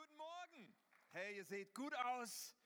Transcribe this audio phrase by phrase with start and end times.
[0.00, 0.74] guten Morgen.
[1.12, 2.56] Hey, ihr seht gut aus.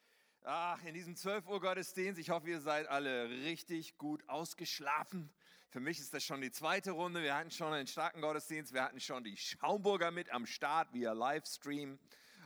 [0.44, 2.20] Ach, in diesem 12 Uhr Gottesdienst.
[2.20, 5.32] Ich hoffe, ihr seid alle richtig gut ausgeschlafen.
[5.70, 7.22] Für mich ist das schon die zweite Runde.
[7.22, 8.72] Wir hatten schon einen starken Gottesdienst.
[8.72, 11.98] Wir hatten schon die Schaumburger mit am Start via Livestream.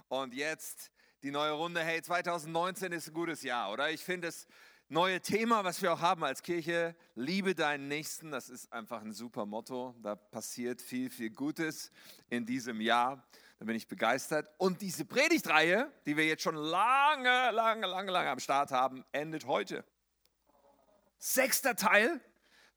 [0.08, 0.90] Und jetzt
[1.22, 1.84] die neue Runde.
[1.84, 3.90] Hey, 2019 ist ein gutes Jahr, oder?
[3.90, 4.46] Ich finde es
[4.88, 9.12] neue Thema, was wir auch haben als Kirche, liebe deinen Nächsten, das ist einfach ein
[9.12, 9.94] super Motto.
[10.02, 11.92] Da passiert viel, viel Gutes
[12.30, 13.22] in diesem Jahr.
[13.58, 14.48] Da bin ich begeistert.
[14.58, 19.46] Und diese Predigtreihe, die wir jetzt schon lange, lange, lange, lange am Start haben, endet
[19.46, 19.84] heute.
[21.18, 22.20] Sechster Teil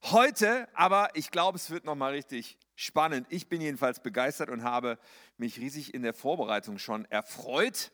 [0.05, 3.28] heute, aber ich glaube, es wird nochmal richtig spannend.
[3.30, 4.98] Ich bin jedenfalls begeistert und habe
[5.38, 7.91] mich riesig in der Vorbereitung schon erfreut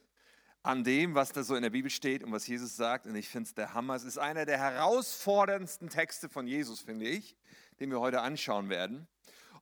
[0.63, 3.05] an dem, was da so in der Bibel steht und was Jesus sagt.
[3.05, 3.95] Und ich finde es der Hammer.
[3.95, 7.35] Es ist einer der herausforderndsten Texte von Jesus, finde ich,
[7.81, 9.07] den wir heute anschauen werden.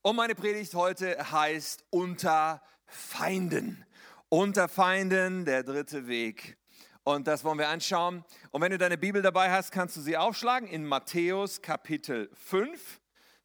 [0.04, 3.85] Und meine Predigt heute heißt Unter Feinden.
[4.30, 6.57] Unter Feinden, der dritte Weg.
[7.03, 8.26] Und das wollen wir anschauen.
[8.51, 12.99] Und wenn du deine Bibel dabei hast, kannst du sie aufschlagen in Matthäus Kapitel 5.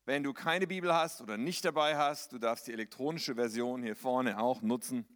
[0.07, 3.97] Wenn du keine Bibel hast oder nicht dabei hast, du darfst die elektronische Version hier
[3.97, 5.07] vorne auch nutzen.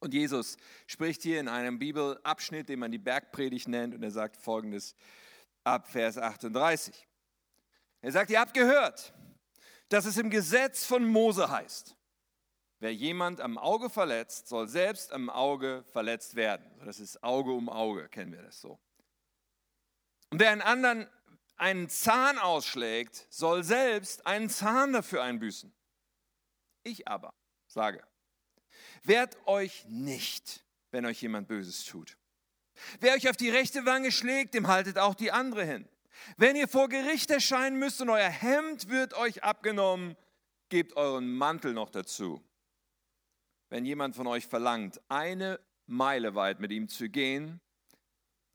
[0.00, 4.36] Und Jesus spricht hier in einem Bibelabschnitt, den man die Bergpredigt nennt, und er sagt
[4.36, 4.96] folgendes
[5.62, 7.06] ab Vers 38.
[8.00, 9.14] Er sagt, ihr habt gehört,
[9.90, 11.94] dass es im Gesetz von Mose heißt,
[12.82, 16.64] wer jemand am Auge verletzt, soll selbst am Auge verletzt werden.
[16.84, 18.78] Das ist Auge um Auge, kennen wir das so.
[20.30, 21.08] Und wer einen anderen
[21.56, 25.72] einen Zahn ausschlägt, soll selbst einen Zahn dafür einbüßen.
[26.82, 27.34] Ich aber
[27.68, 28.02] sage,
[29.04, 32.16] Wehrt euch nicht, wenn euch jemand Böses tut.
[33.00, 35.88] Wer euch auf die rechte Wange schlägt, dem haltet auch die andere hin.
[36.36, 40.16] Wenn ihr vor Gericht erscheinen müsst und euer Hemd wird euch abgenommen,
[40.68, 42.42] gebt euren Mantel noch dazu.
[43.72, 47.58] Wenn jemand von euch verlangt, eine Meile weit mit ihm zu gehen,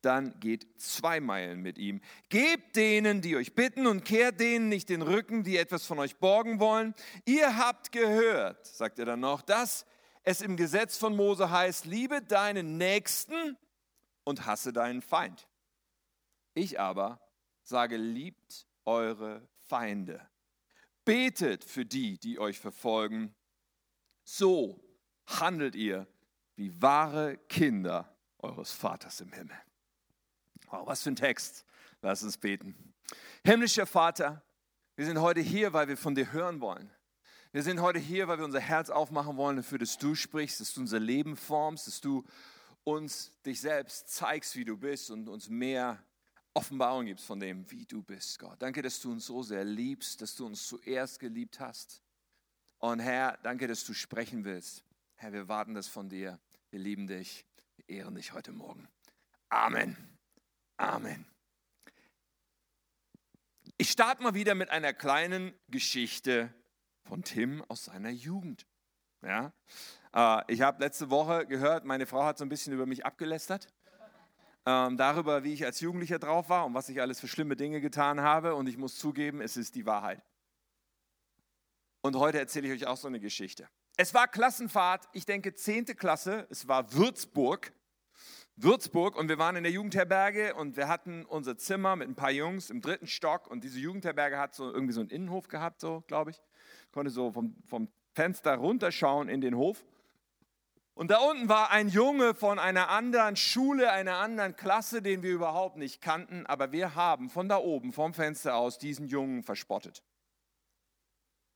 [0.02, 2.02] dann geht zwei Meilen mit ihm.
[2.30, 6.18] Gebt denen, die euch bitten, und kehrt denen nicht den Rücken, die etwas von euch
[6.18, 6.94] borgen wollen.
[7.26, 9.88] Ihr habt gehört, sagt er dann noch, dass
[10.22, 13.58] es im Gesetz von Mose heißt, liebe deinen Nächsten
[14.24, 15.48] und hasse deinen Feind.
[16.54, 17.20] Ich aber
[17.64, 20.22] sage, liebt eure Feinde.
[21.06, 23.34] Betet für die, die euch verfolgen.
[24.24, 24.87] So
[25.28, 26.08] handelt ihr
[26.56, 29.56] wie wahre Kinder eures Vaters im Himmel.
[30.70, 31.66] Wow, was für ein Text.
[32.02, 32.94] Lass uns beten.
[33.44, 34.44] Himmlischer Vater,
[34.96, 36.92] wir sind heute hier, weil wir von dir hören wollen.
[37.52, 40.74] Wir sind heute hier, weil wir unser Herz aufmachen wollen dafür, dass du sprichst, dass
[40.74, 42.26] du unser Leben formst, dass du
[42.84, 46.04] uns dich selbst zeigst, wie du bist und uns mehr
[46.54, 48.56] Offenbarung gibst von dem, wie du bist, Gott.
[48.60, 52.02] Danke, dass du uns so sehr liebst, dass du uns zuerst geliebt hast.
[52.80, 54.84] Und Herr, danke, dass du sprechen willst.
[55.20, 56.40] Herr, wir warten das von dir.
[56.70, 57.44] Wir lieben dich.
[57.76, 58.88] Wir ehren dich heute Morgen.
[59.50, 59.98] Amen.
[60.78, 61.26] Amen.
[63.78, 66.54] Ich starte mal wieder mit einer kleinen Geschichte
[67.02, 68.68] von Tim aus seiner Jugend.
[69.24, 69.54] Ja?
[70.14, 73.74] Äh, ich habe letzte Woche gehört, meine Frau hat so ein bisschen über mich abgelästert.
[74.68, 77.82] Ähm, darüber, wie ich als Jugendlicher drauf war und was ich alles für schlimme Dinge
[77.82, 78.54] getan habe.
[78.54, 80.22] Und ich muss zugeben, es ist die Wahrheit.
[82.02, 83.68] Und heute erzähle ich euch auch so eine Geschichte.
[84.00, 85.86] Es war Klassenfahrt, ich denke 10.
[85.98, 87.74] Klasse, es war Würzburg.
[88.56, 92.32] Würzburg und wir waren in der Jugendherberge und wir hatten unser Zimmer mit ein paar
[92.32, 96.04] Jungs im dritten Stock und diese Jugendherberge hat so irgendwie so einen Innenhof gehabt, so
[96.08, 96.42] glaube ich
[96.92, 99.86] konnte so vom, vom Fenster runterschauen in den Hof.
[100.96, 105.32] Und da unten war ein Junge von einer anderen Schule, einer anderen Klasse, den wir
[105.32, 110.04] überhaupt nicht kannten, aber wir haben von da oben, vom Fenster aus, diesen Jungen verspottet.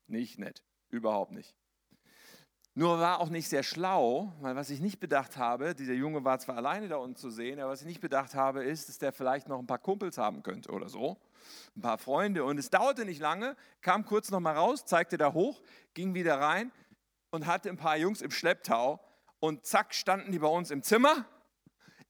[0.06, 1.56] Nicht nett, überhaupt nicht.
[2.74, 6.40] Nur war auch nicht sehr schlau, weil was ich nicht bedacht habe, dieser Junge war
[6.40, 9.12] zwar alleine da unten zu sehen, aber was ich nicht bedacht habe, ist, dass der
[9.12, 11.18] vielleicht noch ein paar Kumpels haben könnte oder so,
[11.76, 12.46] ein paar Freunde.
[12.46, 15.62] Und es dauerte nicht lange, kam kurz noch mal raus, zeigte da hoch,
[15.94, 16.72] ging wieder rein
[17.30, 19.02] und hatte ein paar Jungs im Schlepptau.
[19.42, 21.26] Und zack, standen die bei uns im Zimmer.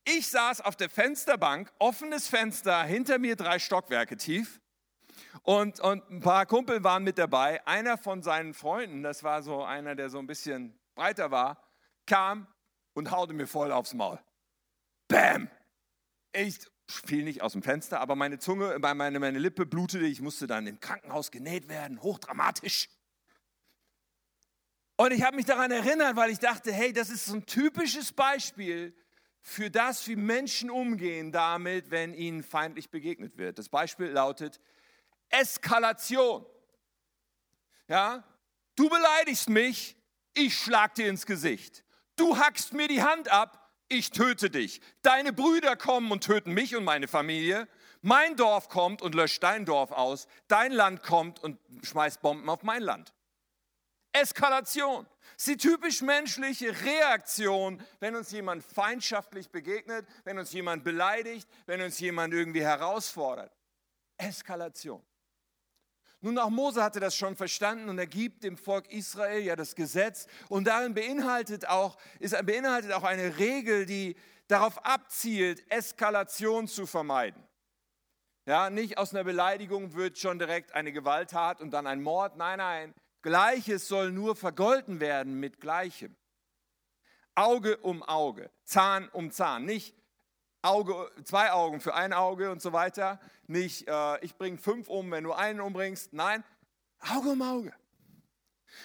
[0.04, 4.60] Ich saß auf der Fensterbank, offenes Fenster, hinter mir drei Stockwerke tief.
[5.42, 7.66] Und, und ein paar Kumpel waren mit dabei.
[7.66, 11.62] Einer von seinen Freunden, das war so einer, der so ein bisschen breiter war,
[12.06, 12.46] kam
[12.94, 14.18] und haute mir voll aufs Maul.
[15.08, 15.50] Bäm!
[16.32, 20.06] Ich fiel nicht aus dem Fenster, aber meine Zunge, meine, meine Lippe blutete.
[20.06, 22.88] Ich musste dann im Krankenhaus genäht werden, hochdramatisch.
[24.96, 28.12] Und ich habe mich daran erinnert, weil ich dachte, hey, das ist so ein typisches
[28.12, 28.94] Beispiel
[29.40, 33.58] für das, wie Menschen umgehen damit, wenn ihnen feindlich begegnet wird.
[33.58, 34.60] Das Beispiel lautet,
[35.32, 36.46] Eskalation.
[37.88, 38.22] Ja,
[38.76, 39.96] du beleidigst mich,
[40.34, 41.84] ich schlag dir ins Gesicht.
[42.16, 44.80] Du hackst mir die Hand ab, ich töte dich.
[45.02, 47.68] Deine Brüder kommen und töten mich und meine Familie.
[48.00, 50.26] Mein Dorf kommt und löscht dein Dorf aus.
[50.48, 53.12] Dein Land kommt und schmeißt Bomben auf mein Land.
[54.12, 55.06] Eskalation.
[55.34, 61.48] Das ist die typisch menschliche Reaktion, wenn uns jemand feindschaftlich begegnet, wenn uns jemand beleidigt,
[61.66, 63.52] wenn uns jemand irgendwie herausfordert.
[64.18, 65.02] Eskalation.
[66.24, 69.74] Nun, auch Mose hatte das schon verstanden und er gibt dem Volk Israel ja das
[69.74, 74.16] Gesetz und darin beinhaltet auch, ist, beinhaltet auch eine Regel, die
[74.46, 77.42] darauf abzielt, Eskalation zu vermeiden.
[78.46, 82.36] Ja, nicht aus einer Beleidigung wird schon direkt eine Gewalttat und dann ein Mord.
[82.36, 82.94] Nein, nein.
[83.22, 86.14] Gleiches soll nur vergolten werden mit Gleichem.
[87.34, 89.64] Auge um Auge, Zahn um Zahn.
[89.64, 89.96] Nicht
[90.60, 93.20] Auge, zwei Augen für ein Auge und so weiter.
[93.52, 96.14] Nicht, äh, ich bringe fünf um, wenn du einen umbringst.
[96.14, 96.42] Nein,
[97.00, 97.72] Auge um Auge.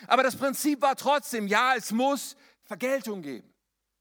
[0.07, 3.53] Aber das Prinzip war trotzdem, ja, es muss Vergeltung geben.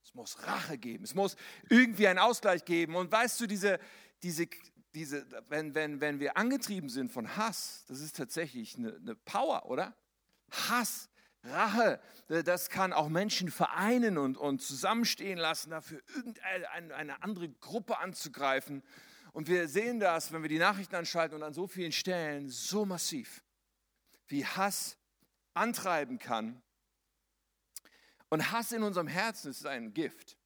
[0.03, 1.05] Es muss Rache geben.
[1.05, 1.37] Es muss
[1.71, 2.97] irgendwie einen Ausgleich geben.
[2.97, 3.79] Und weißt du, diese,
[4.25, 4.49] diese,
[4.93, 9.67] diese, wenn, wenn, wenn wir angetrieben sind von Hass, das ist tatsächlich eine, eine Power,
[9.67, 9.95] oder?
[10.51, 11.09] Hass,
[11.45, 17.99] Rache, das kann auch Menschen vereinen und, und zusammenstehen lassen, dafür irgendeine eine andere Gruppe
[17.99, 18.83] anzugreifen.
[19.37, 22.87] Und wir sehen das, wenn wir die Nachrichten anschalten und an so vielen Stellen so
[22.87, 23.45] massiv,
[24.29, 24.97] wie Hass
[25.53, 26.63] antreiben kann.
[28.31, 30.39] Und Hass in unserem Herzen ist ein Gift.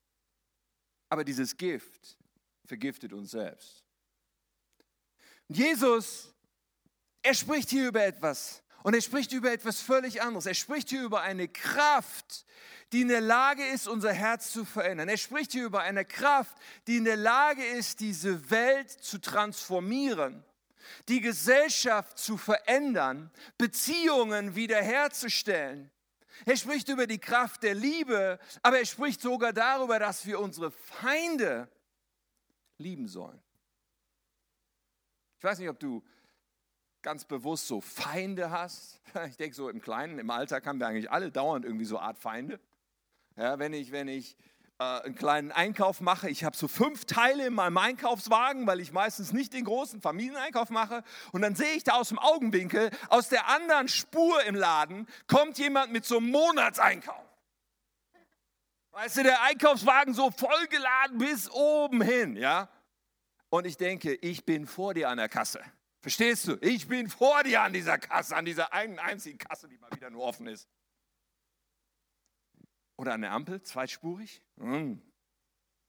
[1.09, 2.19] Aber dieses Gift
[2.65, 3.85] vergiftet uns selbst.
[5.47, 6.35] Jesus,
[7.23, 8.61] er spricht hier über etwas.
[8.83, 10.47] Und er spricht über etwas völlig anderes.
[10.47, 12.47] Er spricht hier über eine Kraft,
[12.93, 15.09] die in der Lage ist, unser Herz zu verändern.
[15.09, 16.57] Er spricht hier über eine Kraft,
[16.87, 20.45] die in der Lage ist, diese Welt zu transformieren,
[21.09, 25.91] die Gesellschaft zu verändern, Beziehungen wiederherzustellen.
[26.47, 30.71] Er spricht über die Kraft der Liebe, aber er spricht sogar darüber, dass wir unsere
[30.71, 31.69] Feinde
[32.79, 33.41] lieben sollen.
[35.39, 36.03] Ich weiß nicht, ob du
[37.03, 39.01] ganz bewusst so Feinde hast.
[39.29, 42.17] Ich denke so im Kleinen, im Alltag haben wir eigentlich alle dauernd irgendwie so Art
[42.17, 42.61] Feinde.
[43.37, 44.37] Ja, wenn ich, wenn ich
[44.79, 48.93] äh, einen kleinen Einkauf mache, ich habe so fünf Teile in meinem Einkaufswagen, weil ich
[48.93, 51.03] meistens nicht den großen Familieneinkauf mache.
[51.33, 55.59] Und dann sehe ich da aus dem Augenwinkel, aus der anderen Spur im Laden, kommt
[55.59, 57.27] jemand mit so einem Monatseinkauf.
[58.93, 62.69] Weißt du, der Einkaufswagen so vollgeladen bis oben hin, ja?
[63.49, 65.61] Und ich denke, ich bin vor dir an der Kasse.
[66.01, 66.57] Verstehst du?
[66.63, 70.11] Ich bin vor dir an dieser Kasse, an dieser einen einzigen Kasse, die mal wieder
[70.11, 70.69] nur offen ist.
[72.97, 74.43] Oder an der Ampel, zweitspurig.
[74.59, 75.03] Hm.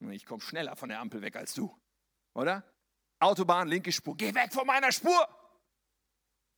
[0.10, 1.78] Ich komme schneller von der Ampel weg als du.
[2.34, 2.64] Oder?
[3.20, 4.18] Autobahn, linke Spur.
[4.18, 5.28] Geh weg von meiner Spur.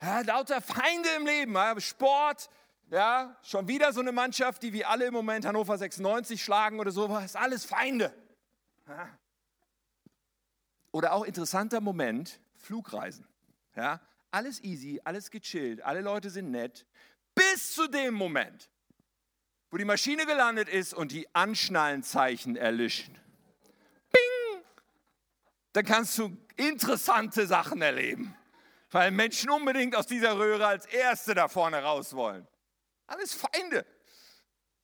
[0.01, 1.81] Ja, lauter Feinde im Leben.
[1.81, 2.49] Sport,
[2.89, 6.91] ja, schon wieder so eine Mannschaft, die wie alle im Moment Hannover 96 schlagen oder
[6.91, 7.35] sowas.
[7.35, 8.13] Alles Feinde.
[8.87, 9.09] Ja.
[10.91, 13.27] Oder auch interessanter Moment, Flugreisen.
[13.75, 16.85] Ja, alles easy, alles gechillt, alle Leute sind nett,
[17.35, 18.69] bis zu dem Moment,
[19.69, 23.17] wo die Maschine gelandet ist und die Anschnallenzeichen erlischen.
[24.11, 24.63] Bing!
[25.73, 28.35] Dann kannst du interessante Sachen erleben,
[28.91, 32.47] weil Menschen unbedingt aus dieser Röhre als Erste da vorne raus wollen.
[33.07, 33.85] Alles Feinde.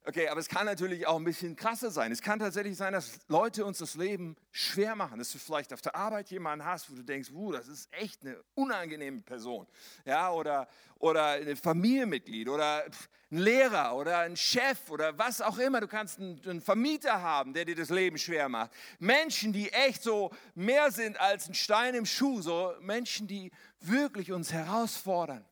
[0.06, 2.12] Okay, aber es kann natürlich auch ein bisschen krasser sein.
[2.12, 5.82] Es kann tatsächlich sein, dass Leute uns das Leben schwer machen, dass du vielleicht auf
[5.82, 9.68] der Arbeit jemanden hast, wo du denkst, uh, das ist echt eine unangenehme Person.
[10.06, 10.68] Ja, oder,
[11.00, 12.86] oder ein Familienmitglied oder
[13.30, 15.82] ein Lehrer oder ein Chef oder was auch immer.
[15.82, 18.72] Du kannst einen Vermieter haben, der dir das Leben schwer macht.
[19.00, 24.32] Menschen, die echt so mehr sind als ein Stein im Schuh, so Menschen, die wirklich
[24.32, 25.46] uns herausfordern.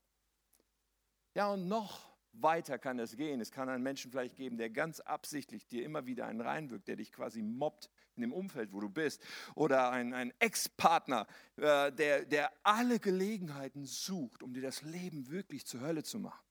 [1.36, 2.07] Ja, und noch
[2.42, 3.42] weiter kann es gehen.
[3.42, 6.96] Es kann einen Menschen vielleicht geben, der ganz absichtlich dir immer wieder einen reinwirkt, der
[6.96, 9.22] dich quasi mobbt in dem Umfeld, wo du bist.
[9.56, 11.28] Oder ein, ein Ex-Partner,
[11.58, 16.46] äh, der, der alle Gelegenheiten sucht, um dir das Leben wirklich zur Hölle zu machen.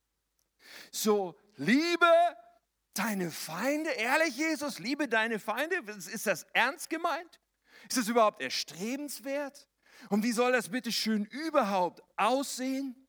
[0.90, 2.11] So, liebe
[2.95, 5.76] deine Feinde, ehrlich Jesus, liebe deine Feinde.
[5.87, 7.40] Ist das ernst gemeint?
[7.88, 9.69] Ist das überhaupt erstrebenswert?
[10.09, 13.05] Und wie soll das bitte schön überhaupt aussehen?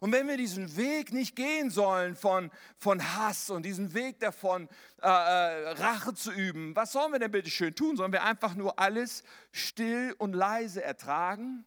[0.00, 4.68] Und wenn wir diesen Weg nicht gehen sollen von, von Hass und diesen Weg davon,
[5.02, 7.96] äh, äh, Rache zu üben, was sollen wir denn bitte schön tun?
[7.96, 11.66] Sollen wir einfach nur alles still und leise ertragen?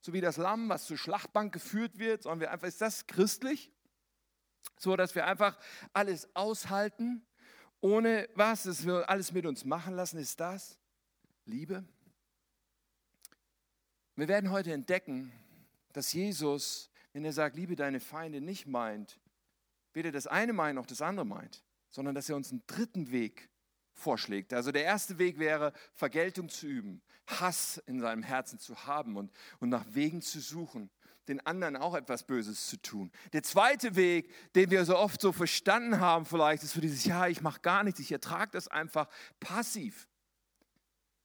[0.00, 3.72] So wie das Lamm, was zur Schlachtbank geführt wird, sollen wir einfach, ist das christlich?
[4.78, 5.58] So, dass wir einfach
[5.92, 7.26] alles aushalten,
[7.80, 10.78] ohne was, dass wir alles mit uns machen lassen, ist das
[11.44, 11.84] Liebe?
[14.16, 15.32] Wir werden heute entdecken,
[15.92, 19.18] dass Jesus wenn er sagt, liebe deine Feinde, nicht meint,
[19.92, 21.64] weder das eine meint noch das andere meint.
[21.90, 23.48] sondern dass er uns einen dritten Weg
[23.92, 24.52] vorschlägt.
[24.52, 29.32] Also der erste Weg wäre, Vergeltung zu üben, Hass in seinem Herzen zu haben und,
[29.58, 30.90] und nach Wegen zu suchen,
[31.26, 33.10] den anderen auch etwas Böses zu tun.
[33.32, 37.26] Der zweite Weg, den wir so oft so verstanden haben vielleicht, ist so dieses, ja,
[37.26, 39.08] ich mache gar nichts, ich ertrage das einfach
[39.40, 40.06] passiv.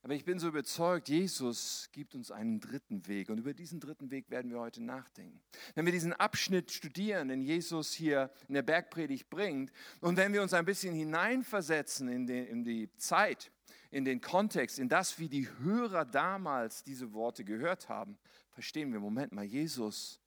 [0.04, 4.10] Aber ich bin so überzeugt, Jesus gibt uns einen dritten Weg und über diesen dritten
[4.10, 5.40] Weg werden wir heute nachdenken.
[5.74, 10.42] Wenn wir diesen Abschnitt studieren, den Jesus hier in der Bergpredigt bringt und wenn wir
[10.42, 13.50] uns ein bisschen hineinversetzen in, den, in die Zeit,
[13.90, 18.18] in den Kontext, in das, wie die Hörer damals diese Worte gehört haben,
[18.50, 20.20] verstehen wir, Moment mal, Jesus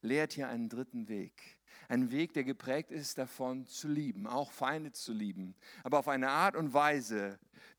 [0.00, 1.60] lehrt hier einen dritten Weg.
[1.88, 6.30] Ein Weg, der geprägt ist davon zu lieben, auch Feinde zu lieben, aber auf eine
[6.30, 7.38] Art und Weise,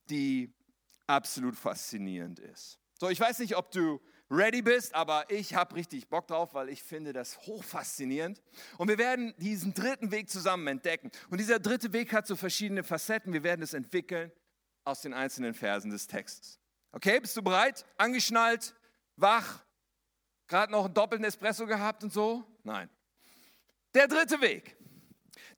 [0.09, 0.53] die
[1.13, 2.79] absolut faszinierend ist.
[2.99, 6.69] So, ich weiß nicht, ob du ready bist, aber ich habe richtig Bock drauf, weil
[6.69, 8.41] ich finde das hochfaszinierend.
[8.77, 11.11] Und wir werden diesen dritten Weg zusammen entdecken.
[11.29, 13.33] Und dieser dritte Weg hat so verschiedene Facetten.
[13.33, 14.31] Wir werden es entwickeln
[14.83, 16.59] aus den einzelnen Versen des Textes.
[16.91, 17.85] Okay, bist du bereit?
[17.97, 18.75] Angeschnallt,
[19.15, 19.63] wach,
[20.47, 22.43] gerade noch einen doppelten Espresso gehabt und so?
[22.63, 22.89] Nein.
[23.93, 24.75] Der dritte Weg.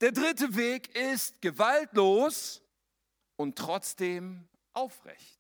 [0.02, 2.62] Der dritte Weg ist gewaltlos
[3.38, 5.35] und trotzdem aufrecht.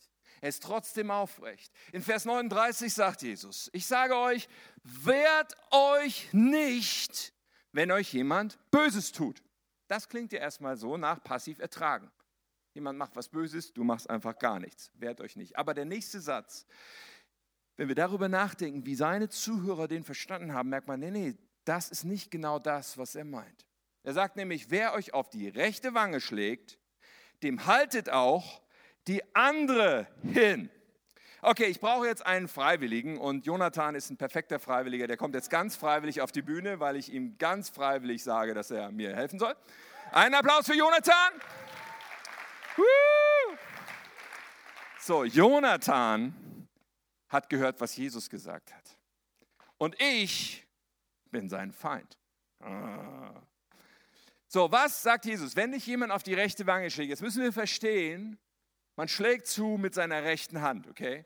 [0.45, 1.73] Er ist trotzdem aufrecht.
[1.91, 4.47] In Vers 39 sagt Jesus, ich sage euch,
[4.83, 7.33] wehrt euch nicht,
[7.71, 9.41] wenn euch jemand Böses tut.
[9.87, 12.11] Das klingt ja erstmal so nach passiv ertragen.
[12.75, 14.91] Jemand macht was Böses, du machst einfach gar nichts.
[14.93, 15.57] Wehrt euch nicht.
[15.57, 16.67] Aber der nächste Satz,
[17.75, 21.89] wenn wir darüber nachdenken, wie seine Zuhörer den verstanden haben, merkt man, nee, nee, das
[21.89, 23.65] ist nicht genau das, was er meint.
[24.03, 26.77] Er sagt nämlich, wer euch auf die rechte Wange schlägt,
[27.41, 28.61] dem haltet auch
[29.35, 30.69] andere hin.
[31.41, 35.05] Okay, ich brauche jetzt einen Freiwilligen und Jonathan ist ein perfekter Freiwilliger.
[35.05, 38.71] Der kommt jetzt ganz freiwillig auf die Bühne, weil ich ihm ganz freiwillig sage, dass
[38.71, 39.55] er mir helfen soll.
[40.11, 41.33] Einen Applaus für Jonathan.
[44.99, 46.67] So, Jonathan
[47.29, 48.97] hat gehört, was Jesus gesagt hat.
[49.77, 50.65] Und ich
[51.29, 52.17] bin sein Feind.
[52.59, 53.41] Ah.
[54.47, 55.55] So, was sagt Jesus?
[55.55, 58.39] Wenn dich jemand auf die rechte Wange schlägt, jetzt müssen wir verstehen,
[58.95, 61.25] man schlägt zu mit seiner rechten Hand, okay?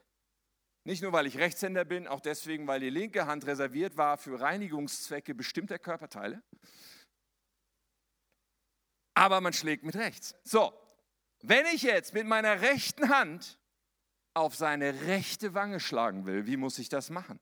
[0.86, 4.40] Nicht nur, weil ich Rechtshänder bin, auch deswegen, weil die linke Hand reserviert war für
[4.40, 6.42] Reinigungszwecke bestimmter Körperteile.
[9.14, 10.34] Aber man schlägt mit rechts.
[10.44, 10.74] So,
[11.42, 13.60] wenn ich jetzt mit meiner rechten Hand
[14.34, 17.40] auf seine rechte Wange schlagen will, wie muss ich das machen?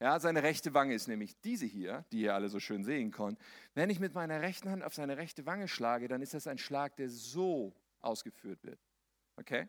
[0.00, 3.38] Ja, seine rechte Wange ist nämlich diese hier, die ihr alle so schön sehen könnt.
[3.74, 6.58] Wenn ich mit meiner rechten Hand auf seine rechte Wange schlage, dann ist das ein
[6.58, 8.78] Schlag, der so ausgeführt wird.
[9.36, 9.68] Okay?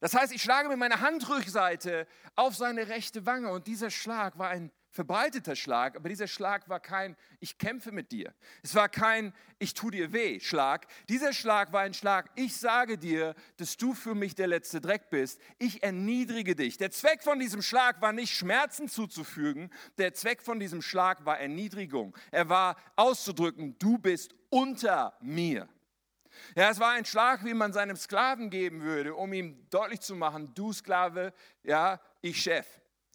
[0.00, 4.48] Das heißt, ich schlage mit meiner Handrückseite auf seine rechte Wange und dieser Schlag war
[4.48, 8.34] ein verbreiteter Schlag, aber dieser Schlag war kein Ich kämpfe mit dir.
[8.62, 10.86] Es war kein Ich tu dir weh Schlag.
[11.08, 15.08] Dieser Schlag war ein Schlag Ich sage dir, dass du für mich der letzte Dreck
[15.08, 15.40] bist.
[15.58, 16.76] Ich erniedrige dich.
[16.76, 19.70] Der Zweck von diesem Schlag war nicht Schmerzen zuzufügen.
[19.98, 22.16] Der Zweck von diesem Schlag war Erniedrigung.
[22.30, 25.68] Er war auszudrücken, du bist unter mir.
[26.54, 30.14] Ja, es war ein Schlag, wie man seinem Sklaven geben würde, um ihm deutlich zu
[30.14, 32.66] machen, du Sklave, ja, ich Chef,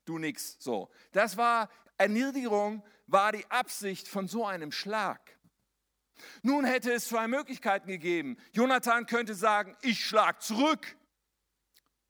[0.05, 0.57] du nix.
[0.59, 0.89] So.
[1.11, 5.37] Das war Erniedrigung, war die Absicht von so einem Schlag.
[6.41, 8.37] Nun hätte es zwei Möglichkeiten gegeben.
[8.51, 10.95] Jonathan könnte sagen, ich schlag zurück.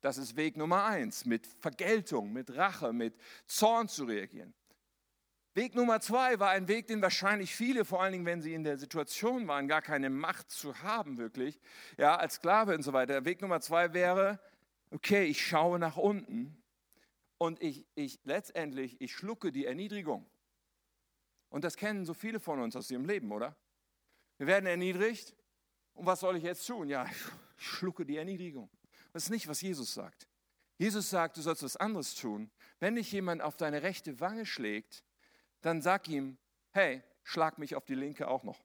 [0.01, 3.15] Das ist Weg Nummer eins, mit Vergeltung, mit Rache, mit
[3.47, 4.53] Zorn zu reagieren.
[5.57, 8.63] Weg Nummer zwei war ein Weg, den wahrscheinlich viele, vor allen Dingen, wenn sie in
[8.63, 11.59] der Situation waren, gar keine Macht zu haben, wirklich,
[11.97, 13.25] ja, als Sklave und so weiter.
[13.25, 14.39] Weg Nummer zwei wäre,
[14.91, 16.63] okay, ich schaue nach unten
[17.39, 20.29] und ich, ich letztendlich, ich schlucke die Erniedrigung.
[21.49, 23.57] Und das kennen so viele von uns aus ihrem Leben, oder?
[24.37, 25.35] Wir werden erniedrigt
[25.95, 26.87] und was soll ich jetzt tun?
[26.87, 27.17] Ja, ich
[27.65, 28.69] schlucke die Erniedrigung.
[29.11, 30.27] Das ist nicht, was Jesus sagt.
[30.77, 32.51] Jesus sagt, du sollst was anderes tun.
[32.79, 35.03] Wenn dich jemand auf deine rechte Wange schlägt,
[35.67, 36.38] dann sag ihm,
[36.71, 38.63] hey, schlag mich auf die linke auch noch.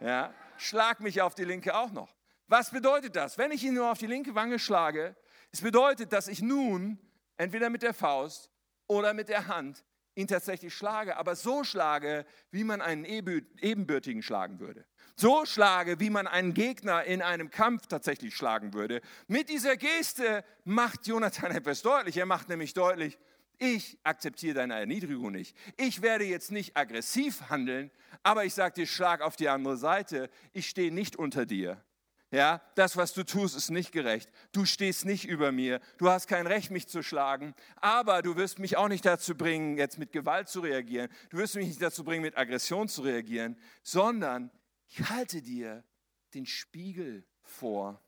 [0.00, 2.14] Ja, schlag mich auf die linke auch noch.
[2.46, 3.36] Was bedeutet das?
[3.36, 5.16] Wenn ich ihn nur auf die linke Wange schlage,
[5.52, 6.98] es bedeutet, dass ich nun
[7.36, 8.48] entweder mit der Faust
[8.86, 14.60] oder mit der Hand ihn tatsächlich schlage, aber so schlage, wie man einen Ebenbürtigen schlagen
[14.60, 14.86] würde.
[15.16, 19.00] So schlage, wie man einen Gegner in einem Kampf tatsächlich schlagen würde.
[19.26, 22.16] Mit dieser Geste macht Jonathan etwas deutlich.
[22.16, 23.18] Er macht nämlich deutlich,
[23.60, 25.54] ich akzeptiere deine Erniedrigung nicht.
[25.76, 27.90] Ich werde jetzt nicht aggressiv handeln,
[28.22, 30.30] aber ich sage dir, schlag auf die andere Seite.
[30.52, 31.84] Ich stehe nicht unter dir.
[32.32, 34.30] Ja, das, was du tust, ist nicht gerecht.
[34.52, 35.80] Du stehst nicht über mir.
[35.98, 37.54] Du hast kein Recht, mich zu schlagen.
[37.76, 41.10] Aber du wirst mich auch nicht dazu bringen, jetzt mit Gewalt zu reagieren.
[41.28, 44.50] Du wirst mich nicht dazu bringen, mit Aggression zu reagieren, sondern
[44.86, 45.84] ich halte dir
[46.32, 48.00] den Spiegel vor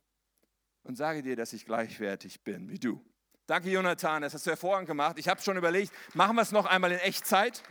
[0.82, 3.04] und sage dir, dass ich gleichwertig bin wie du.
[3.46, 5.18] Danke, Jonathan, das hast du hervorragend gemacht.
[5.18, 7.62] Ich habe schon überlegt, machen wir es noch einmal in Echtzeit?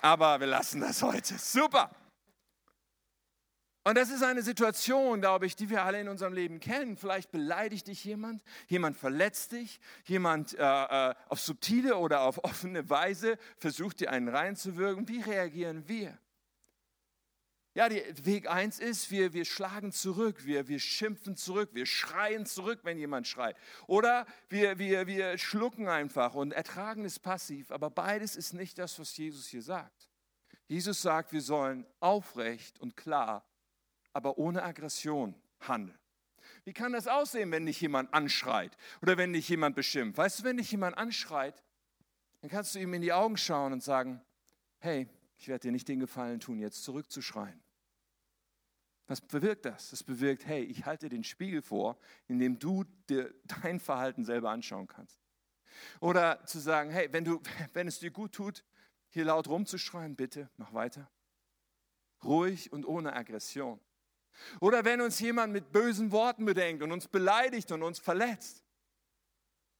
[0.00, 1.36] Aber wir lassen das heute.
[1.36, 1.90] Super.
[3.88, 6.96] Und das ist eine Situation, glaube ich, die wir alle in unserem Leben kennen.
[6.96, 12.88] Vielleicht beleidigt dich jemand, jemand verletzt dich, jemand äh, äh, auf subtile oder auf offene
[12.90, 15.08] Weise versucht dir einen reinzuwirken.
[15.08, 16.18] Wie reagieren wir?
[17.78, 22.44] Ja, die, Weg 1 ist, wir, wir schlagen zurück, wir, wir schimpfen zurück, wir schreien
[22.44, 23.56] zurück, wenn jemand schreit.
[23.86, 27.70] Oder wir, wir, wir schlucken einfach und ertragen es passiv.
[27.70, 30.10] Aber beides ist nicht das, was Jesus hier sagt.
[30.66, 33.48] Jesus sagt, wir sollen aufrecht und klar,
[34.12, 35.96] aber ohne Aggression handeln.
[36.64, 40.18] Wie kann das aussehen, wenn dich jemand anschreit oder wenn dich jemand beschimpft?
[40.18, 41.62] Weißt du, wenn dich jemand anschreit,
[42.40, 44.20] dann kannst du ihm in die Augen schauen und sagen,
[44.80, 45.06] hey,
[45.36, 47.62] ich werde dir nicht den Gefallen tun, jetzt zurückzuschreien.
[49.08, 49.90] Was bewirkt das?
[49.90, 51.98] Das bewirkt, hey, ich halte den Spiegel vor,
[52.28, 55.18] in dem du dir dein Verhalten selber anschauen kannst.
[56.00, 57.40] Oder zu sagen, hey, wenn, du,
[57.72, 58.64] wenn es dir gut tut,
[59.08, 61.10] hier laut rumzuschreien, bitte, mach weiter.
[62.22, 63.80] Ruhig und ohne Aggression.
[64.60, 68.62] Oder wenn uns jemand mit bösen Worten bedenkt und uns beleidigt und uns verletzt,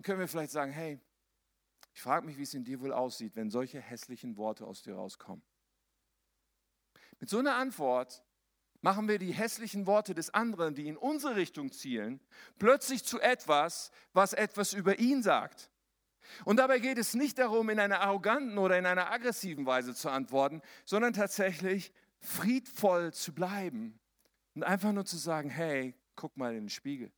[0.03, 0.99] können wir vielleicht sagen, hey,
[1.93, 4.95] ich frage mich, wie es in dir wohl aussieht, wenn solche hässlichen Worte aus dir
[4.95, 5.43] rauskommen.
[7.21, 8.25] Mit so einer Antwort
[8.81, 12.21] machen wir die hässlichen Worte des anderen, die in unsere Richtung zielen,
[12.59, 15.71] plötzlich zu etwas, was etwas über ihn sagt.
[16.45, 20.11] Und dabei geht es nicht darum, in einer arroganten oder in einer aggressiven Weise zu
[20.11, 23.99] antworten, sondern tatsächlich friedvoll zu bleiben
[24.55, 27.11] und einfach nur zu sagen, hey, guck mal in den Spiegel.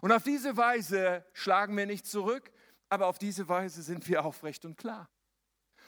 [0.00, 2.52] Und auf diese Weise schlagen wir nicht zurück,
[2.88, 5.08] aber auf diese Weise sind wir aufrecht und klar.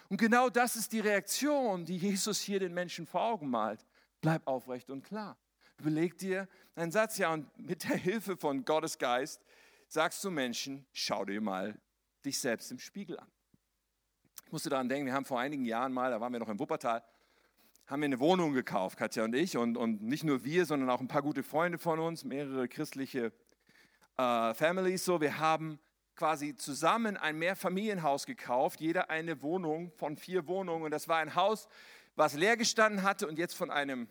[0.09, 3.87] Und genau das ist die Reaktion, die Jesus hier den Menschen vor Augen malt.
[4.23, 5.37] Bleib aufrecht und klar.
[5.79, 9.45] Überleg dir einen Satz, ja, und mit der Hilfe von Gottes Geist
[9.89, 11.79] sagst du Menschen, schau dir mal
[12.25, 13.29] dich selbst im Spiegel an.
[14.47, 16.61] Ich musste daran denken, wir haben vor einigen Jahren mal, da waren wir noch in
[16.61, 17.03] Wuppertal,
[17.89, 21.01] haben wir eine Wohnung gekauft, Katja und ich, und, und nicht nur wir, sondern auch
[21.01, 23.33] ein paar gute Freunde von uns, mehrere christliche
[24.19, 25.05] äh, Families.
[25.05, 25.81] So, wir haben
[26.15, 30.85] quasi zusammen ein Mehrfamilienhaus gekauft, jeder eine Wohnung von vier Wohnungen.
[30.85, 31.67] Und das war ein Haus,
[32.15, 34.09] was leer gestanden hatte und jetzt von einem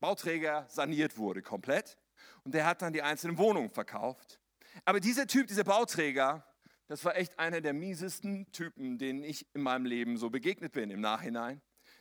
[0.00, 1.98] Bauträger saniert wurde komplett.
[2.44, 4.40] Und der hat dann die einzelnen Wohnungen verkauft.
[4.84, 6.44] Aber dieser Typ, dieser Bauträger,
[6.88, 10.90] das war echt einer der miesesten Typen, denen ich in meinem Leben so begegnet bin
[10.90, 11.60] im Nachhinein.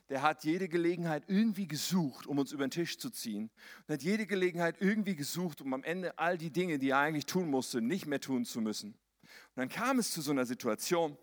[0.09, 3.51] Der hat jede Gelegenheit irgendwie gesucht, um uns über den Tisch zu ziehen.
[3.87, 7.27] Und hat jede Gelegenheit irgendwie gesucht, um am Ende all die Dinge, die er eigentlich
[7.27, 8.93] tun musste, nicht mehr tun zu müssen.
[9.21, 11.17] Und dann kam es zu so einer Situation,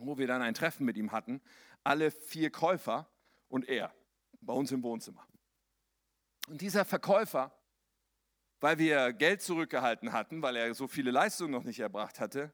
[0.00, 1.40] wo wir dann ein Treffen mit ihm hatten,
[1.84, 3.08] alle vier Käufer
[3.48, 3.94] und er
[4.42, 5.26] bei uns im Wohnzimmer.
[6.46, 7.52] Und dieser Verkäufer,
[8.60, 12.52] weil wir Geld zurückgehalten hatten, weil er so viele Leistungen noch nicht erbracht hatte,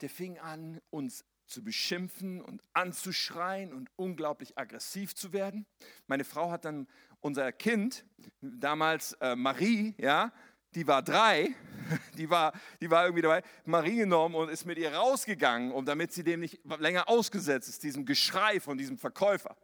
[0.00, 5.66] der fing an, uns zu beschimpfen und anzuschreien und unglaublich aggressiv zu werden.
[6.06, 6.86] Meine Frau hat dann
[7.20, 8.04] unser Kind,
[8.40, 10.32] damals äh, Marie, ja,
[10.74, 11.54] die war drei,
[12.16, 16.12] die war, die war irgendwie dabei, Marie genommen und ist mit ihr rausgegangen, um, damit
[16.12, 19.56] sie dem nicht länger ausgesetzt ist, diesem Geschrei von diesem Verkäufer.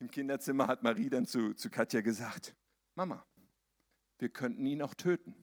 [0.00, 2.54] Im Kinderzimmer hat Marie dann zu, zu Katja gesagt,
[2.96, 3.26] Mama,
[4.18, 5.36] wir könnten ihn auch töten.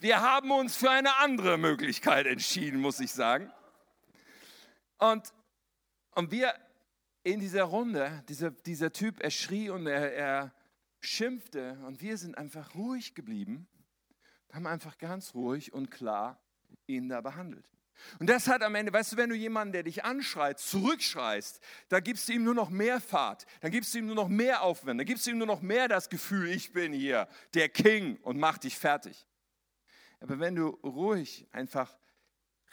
[0.00, 3.52] Wir haben uns für eine andere Möglichkeit entschieden, muss ich sagen.
[4.98, 5.32] Und,
[6.16, 6.52] und wir
[7.22, 10.54] in dieser Runde, dieser, dieser Typ, er schrie und er, er
[10.98, 13.68] schimpfte und wir sind einfach ruhig geblieben,
[14.52, 16.42] haben einfach ganz ruhig und klar
[16.88, 17.71] ihn da behandelt.
[18.18, 22.00] Und das hat am Ende, weißt du, wenn du jemanden, der dich anschreit, zurückschreist, da
[22.00, 24.98] gibst du ihm nur noch mehr Fahrt, dann gibst du ihm nur noch mehr Aufwand,
[25.00, 28.38] dann gibst du ihm nur noch mehr das Gefühl, ich bin hier der King und
[28.38, 29.26] mach dich fertig.
[30.20, 31.96] Aber wenn du ruhig einfach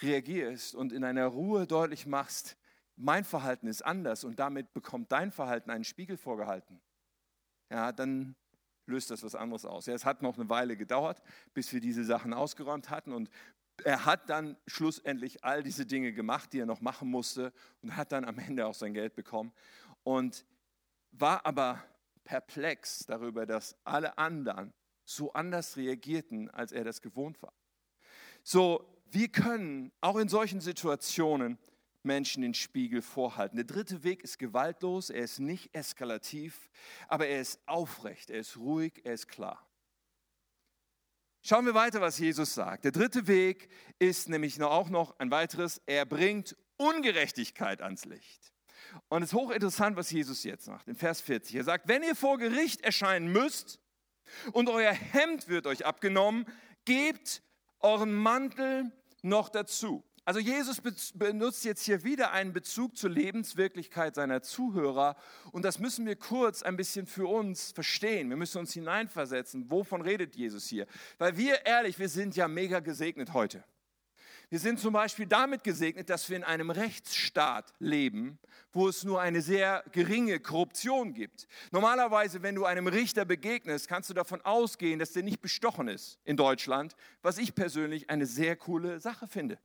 [0.02, 2.58] reagierst und in einer Ruhe deutlich machst,
[2.96, 6.82] mein Verhalten ist anders und damit bekommt dein Verhalten einen Spiegel vorgehalten,
[7.70, 8.36] ja, dann
[8.90, 9.86] löst das was anderes aus.
[9.86, 11.22] Ja, es hat noch eine Weile gedauert,
[11.54, 13.30] bis wir diese Sachen ausgeräumt hatten und
[13.86, 18.12] er hat dann schlussendlich all diese Dinge gemacht, die er noch machen musste und hat
[18.12, 19.52] dann am Ende auch sein Geld bekommen
[20.04, 20.46] und
[21.12, 21.84] war aber
[22.24, 27.54] perplex darüber, dass alle anderen so anders reagierten, als er das gewohnt war.
[28.44, 31.58] So, wir können auch in solchen Situationen
[32.04, 33.58] Menschen den Spiegel vorhalten.
[33.58, 36.70] Der dritte Weg ist gewaltlos, er ist nicht eskalativ,
[37.08, 39.69] aber er ist aufrecht, er ist ruhig, er ist klar.
[41.42, 42.84] Schauen wir weiter, was Jesus sagt.
[42.84, 48.54] Der dritte Weg ist nämlich auch noch ein weiteres, er bringt Ungerechtigkeit ans Licht.
[49.08, 50.88] Und es ist hochinteressant, was Jesus jetzt macht.
[50.88, 51.56] In Vers 40.
[51.56, 53.80] Er sagt, wenn ihr vor Gericht erscheinen müsst
[54.52, 56.46] und euer Hemd wird euch abgenommen,
[56.86, 57.42] gebt
[57.80, 60.04] euren Mantel noch dazu.
[60.30, 60.80] Also Jesus
[61.16, 65.16] benutzt jetzt hier wieder einen Bezug zur Lebenswirklichkeit seiner Zuhörer
[65.52, 68.30] und das müssen wir kurz ein bisschen für uns verstehen.
[68.30, 70.86] Wir müssen uns hineinversetzen, wovon redet Jesus hier?
[71.18, 73.64] Weil wir ehrlich, wir sind ja mega gesegnet heute.
[74.52, 78.38] Wir sind zum Beispiel damit gesegnet, dass wir in einem Rechtsstaat leben,
[78.72, 81.48] wo es nur eine sehr geringe Korruption gibt.
[81.72, 86.20] Normalerweise, wenn du einem Richter begegnest, kannst du davon ausgehen, dass der nicht bestochen ist
[86.24, 89.58] in Deutschland, was ich persönlich eine sehr coole Sache finde.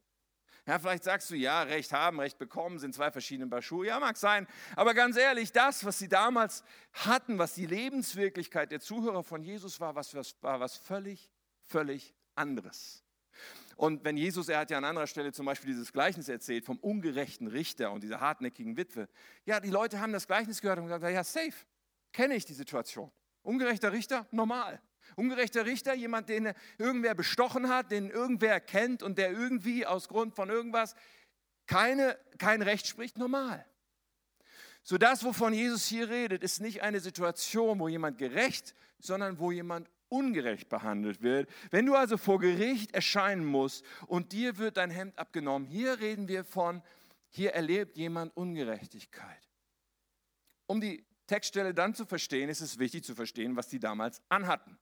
[0.67, 3.63] Ja, vielleicht sagst du, ja, Recht haben, Recht bekommen sind zwei verschiedene Paar.
[3.85, 4.47] Ja, mag sein.
[4.77, 9.79] Aber ganz ehrlich, das, was sie damals hatten, was die Lebenswirklichkeit der Zuhörer von Jesus
[9.81, 11.31] war, was, war was völlig,
[11.67, 13.05] völlig anderes.
[13.77, 16.79] Und wenn Jesus, er hat ja an anderer Stelle zum Beispiel dieses Gleichnis erzählt vom
[16.79, 19.09] ungerechten Richter und dieser hartnäckigen Witwe.
[19.45, 21.53] Ja, die Leute haben das Gleichnis gehört und gesagt, ja, safe,
[22.13, 23.11] kenne ich die Situation.
[23.43, 24.81] Ungerechter Richter, normal.
[25.17, 30.35] Ungerechter Richter, jemand, den irgendwer bestochen hat, den irgendwer kennt und der irgendwie aus Grund
[30.35, 30.95] von irgendwas
[31.67, 33.65] keine, kein Recht spricht, normal.
[34.83, 39.51] So das, wovon Jesus hier redet, ist nicht eine Situation, wo jemand gerecht, sondern wo
[39.51, 41.49] jemand ungerecht behandelt wird.
[41.71, 46.29] Wenn du also vor Gericht erscheinen musst und dir wird dein Hemd abgenommen, hier reden
[46.29, 46.83] wir von,
[47.31, 49.49] hier erlebt jemand Ungerechtigkeit.
[50.67, 54.79] Um die Textstelle dann zu verstehen, ist es wichtig zu verstehen, was die damals anhatten.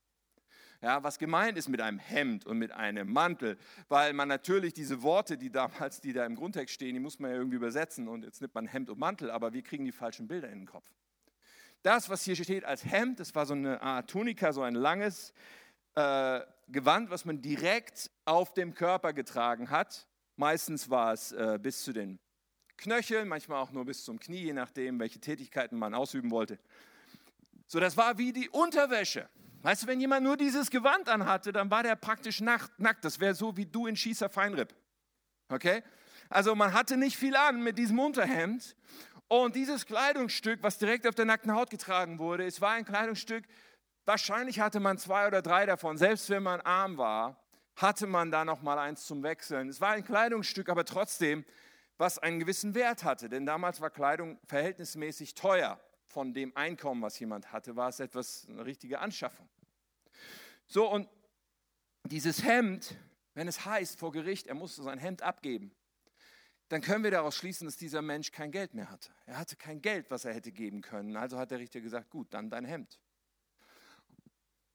[0.83, 3.57] Ja, was gemeint ist mit einem Hemd und mit einem Mantel,
[3.89, 7.31] weil man natürlich diese Worte, die damals, die da im Grundtext stehen, die muss man
[7.31, 10.27] ja irgendwie übersetzen und jetzt nimmt man Hemd und Mantel, aber wir kriegen die falschen
[10.27, 10.91] Bilder in den Kopf.
[11.85, 15.33] Das, was hier steht als Hemd, das war so eine Art Tunika, so ein langes
[15.95, 20.09] äh, Gewand, was man direkt auf dem Körper getragen hat.
[20.35, 22.19] Meistens war es äh, bis zu den
[22.77, 26.59] Knöcheln, manchmal auch nur bis zum Knie, je nachdem, welche Tätigkeiten man ausüben wollte.
[27.69, 29.29] So, das war wie die Unterwäsche.
[29.63, 33.05] Weißt du, wenn jemand nur dieses Gewand anhatte, dann war der praktisch nackt.
[33.05, 34.75] Das wäre so wie du in Schießer Feinripp.
[35.49, 35.83] Okay?
[36.29, 38.75] Also man hatte nicht viel an mit diesem Unterhemd
[39.29, 43.45] und dieses Kleidungsstück, was direkt auf der nackten Haut getragen wurde, es war ein Kleidungsstück,
[44.05, 47.43] wahrscheinlich hatte man zwei oder drei davon, selbst wenn man arm war,
[47.77, 49.69] hatte man da noch mal eins zum Wechseln.
[49.69, 51.45] Es war ein Kleidungsstück, aber trotzdem,
[51.99, 55.81] was einen gewissen Wert hatte, denn damals war Kleidung verhältnismäßig teuer.
[56.13, 59.49] Von dem Einkommen, was jemand hatte, war es etwas eine richtige Anschaffung.
[60.67, 61.09] So und
[62.05, 62.95] dieses Hemd,
[63.33, 65.75] wenn es heißt vor Gericht, er musste sein Hemd abgeben,
[66.69, 69.11] dann können wir daraus schließen, dass dieser Mensch kein Geld mehr hatte.
[69.25, 71.17] Er hatte kein Geld, was er hätte geben können.
[71.17, 73.01] Also hat der Richter gesagt, gut, dann dein Hemd.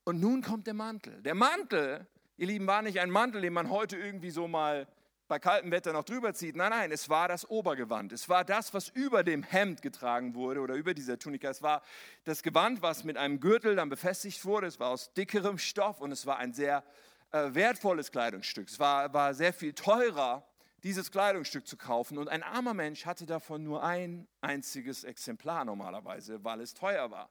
[0.05, 1.21] Und nun kommt der Mantel.
[1.21, 4.87] Der Mantel, ihr Lieben, war nicht ein Mantel, den man heute irgendwie so mal
[5.27, 6.55] bei kaltem Wetter noch drüber zieht.
[6.55, 8.13] Nein, nein, es war das Obergewand.
[8.13, 11.49] Es war das, was über dem Hemd getragen wurde oder über dieser Tunika.
[11.49, 11.81] Es war
[12.23, 14.67] das Gewand, was mit einem Gürtel dann befestigt wurde.
[14.67, 16.83] Es war aus dickerem Stoff und es war ein sehr
[17.31, 18.69] äh, wertvolles Kleidungsstück.
[18.69, 20.47] Es war, war sehr viel teurer
[20.83, 22.17] dieses Kleidungsstück zu kaufen.
[22.17, 27.29] Und ein armer Mensch hatte davon nur ein einziges Exemplar normalerweise, weil es teuer war.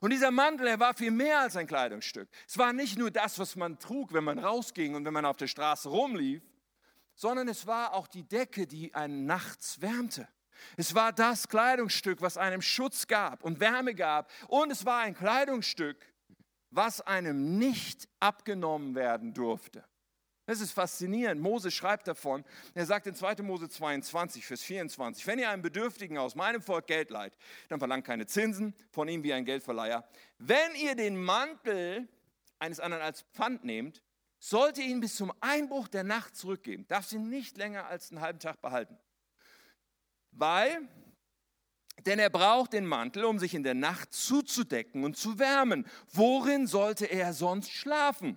[0.00, 2.28] Und dieser Mantel, er war viel mehr als ein Kleidungsstück.
[2.46, 5.36] Es war nicht nur das, was man trug, wenn man rausging und wenn man auf
[5.36, 6.42] der Straße rumlief,
[7.14, 10.28] sondern es war auch die Decke, die einen nachts wärmte.
[10.76, 14.30] Es war das Kleidungsstück, was einem Schutz gab und Wärme gab.
[14.48, 15.96] Und es war ein Kleidungsstück,
[16.70, 19.84] was einem nicht abgenommen werden durfte.
[20.46, 21.40] Das ist faszinierend.
[21.40, 22.44] Mose schreibt davon,
[22.74, 23.36] er sagt in 2.
[23.42, 27.36] Mose 22, Vers 24, wenn ihr einem Bedürftigen aus meinem Volk Geld leiht,
[27.68, 30.04] dann verlangt keine Zinsen von ihm wie ein Geldverleiher.
[30.38, 32.08] Wenn ihr den Mantel
[32.58, 34.02] eines anderen als Pfand nehmt,
[34.42, 36.84] sollt ihr ihn bis zum Einbruch der Nacht zurückgeben.
[36.88, 38.98] Darf sie nicht länger als einen halben Tag behalten.
[40.32, 40.80] Weil,
[42.06, 45.86] denn er braucht den Mantel, um sich in der Nacht zuzudecken und zu wärmen.
[46.12, 48.36] Worin sollte er sonst schlafen?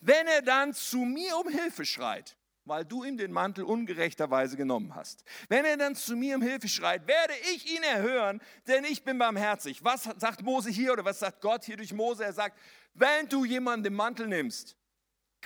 [0.00, 4.94] Wenn er dann zu mir um Hilfe schreit, weil du ihm den Mantel ungerechterweise genommen
[4.94, 5.24] hast.
[5.48, 9.18] Wenn er dann zu mir um Hilfe schreit, werde ich ihn erhören, denn ich bin
[9.18, 9.82] barmherzig.
[9.82, 12.24] Was sagt Mose hier oder was sagt Gott hier durch Mose?
[12.24, 12.58] Er sagt,
[12.92, 14.77] wenn du jemanden den Mantel nimmst,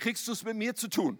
[0.03, 1.17] kriegst du es mit mir zu tun.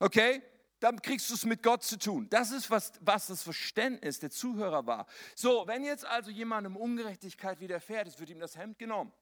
[0.00, 0.42] Okay?
[0.80, 2.28] Dann kriegst du es mit Gott zu tun.
[2.28, 5.06] Das ist, was, was das Verständnis der Zuhörer war.
[5.36, 9.12] So, wenn jetzt also jemandem Ungerechtigkeit widerfährt, es wird ihm das Hemd genommen.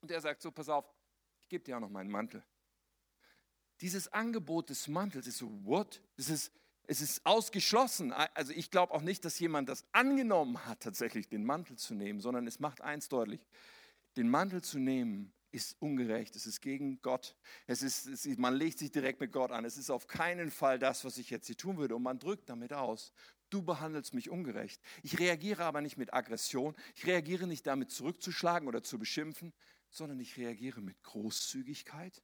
[0.00, 0.84] Und er sagt so, pass auf,
[1.48, 2.44] gebe dir auch noch meinen Mantel.
[3.80, 6.00] Dieses Angebot des Mantels ist so, what?
[6.16, 6.52] Das ist,
[6.86, 8.12] Es ist ausgeschlossen.
[8.12, 12.20] Also ich glaube auch nicht, dass jemand das angenommen hat, tatsächlich den Mantel zu nehmen,
[12.20, 13.44] sondern es macht eins deutlich.
[14.16, 17.36] Den Mantel zu nehmen ist ungerecht, es ist gegen Gott.
[17.66, 19.64] Es ist, es ist, man legt sich direkt mit Gott an.
[19.64, 21.94] Es ist auf keinen Fall das, was ich jetzt hier tun würde.
[21.94, 23.12] Und man drückt damit aus,
[23.50, 24.80] du behandelst mich ungerecht.
[25.02, 26.74] Ich reagiere aber nicht mit Aggression.
[26.94, 29.52] Ich reagiere nicht damit zurückzuschlagen oder zu beschimpfen,
[29.90, 32.22] sondern ich reagiere mit Großzügigkeit.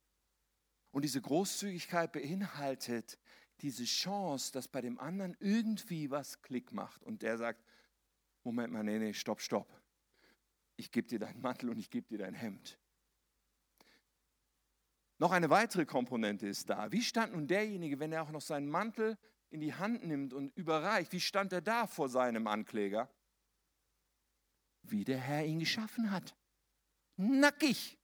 [0.91, 3.19] Und diese Großzügigkeit beinhaltet
[3.61, 7.03] diese Chance, dass bei dem anderen irgendwie was Klick macht.
[7.03, 7.63] Und der sagt,
[8.43, 9.69] Moment mal, nee, nee, stopp, stopp.
[10.77, 12.79] Ich gebe dir deinen Mantel und ich gebe dir dein Hemd.
[15.19, 16.91] Noch eine weitere Komponente ist da.
[16.93, 19.19] Wie stand nun derjenige, wenn er auch noch seinen Mantel
[19.51, 23.11] in die Hand nimmt und überreicht, wie stand er da vor seinem Ankläger?
[24.83, 26.37] Wie der Herr ihn geschaffen hat.
[27.17, 27.99] Nackig.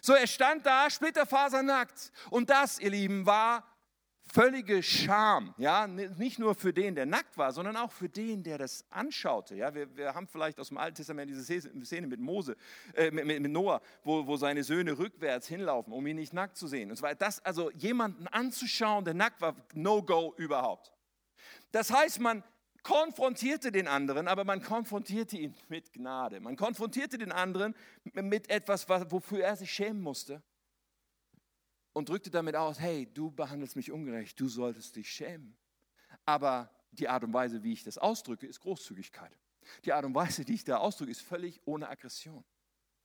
[0.00, 2.10] So, er stand da, splitterfasernackt.
[2.30, 3.75] Und das, ihr Lieben, war
[4.26, 8.58] völlige Scham, ja, nicht nur für den, der nackt war, sondern auch für den, der
[8.58, 9.54] das anschaute.
[9.54, 11.44] Ja, wir, wir haben vielleicht aus dem Alten Testament diese
[11.84, 12.56] Szene mit Mose,
[12.94, 16.66] äh, mit, mit, Noah, wo, wo seine Söhne rückwärts hinlaufen, um ihn nicht nackt zu
[16.66, 16.90] sehen.
[16.90, 20.92] Und zwar das, also jemanden anzuschauen, der nackt war, no go überhaupt.
[21.70, 22.42] Das heißt, man
[22.82, 26.40] konfrontierte den anderen, aber man konfrontierte ihn mit Gnade.
[26.40, 27.74] Man konfrontierte den anderen
[28.14, 30.42] mit etwas, wofür er sich schämen musste
[31.96, 35.56] und drückte damit aus, hey, du behandelst mich ungerecht, du solltest dich schämen.
[36.26, 39.32] Aber die Art und Weise, wie ich das ausdrücke, ist Großzügigkeit.
[39.86, 42.44] Die Art und Weise, die ich da ausdrücke, ist völlig ohne Aggression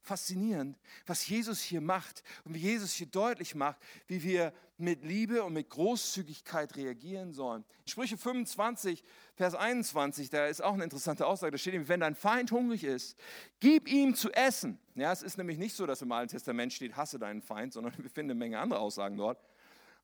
[0.02, 5.44] faszinierend, was Jesus hier macht und wie Jesus hier deutlich macht, wie wir mit Liebe
[5.44, 7.64] und mit Großzügigkeit reagieren sollen.
[7.86, 9.04] Sprüche 25,
[9.36, 11.52] Vers 21, da ist auch eine interessante Aussage.
[11.52, 13.18] Da steht nämlich, wenn dein Feind hungrig ist,
[13.60, 14.80] gib ihm zu essen.
[14.96, 17.94] Ja, es ist nämlich nicht so, dass im Alten Testament steht, hasse deinen Feind, sondern
[17.98, 19.40] wir finden eine Menge andere Aussagen dort.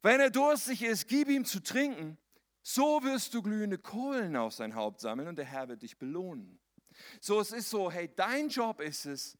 [0.03, 2.17] Wenn er durstig ist, gib ihm zu trinken.
[2.61, 6.59] So wirst du glühende Kohlen auf sein Haupt sammeln und der Herr wird dich belohnen.
[7.19, 9.37] So, es ist so, hey, dein Job ist es,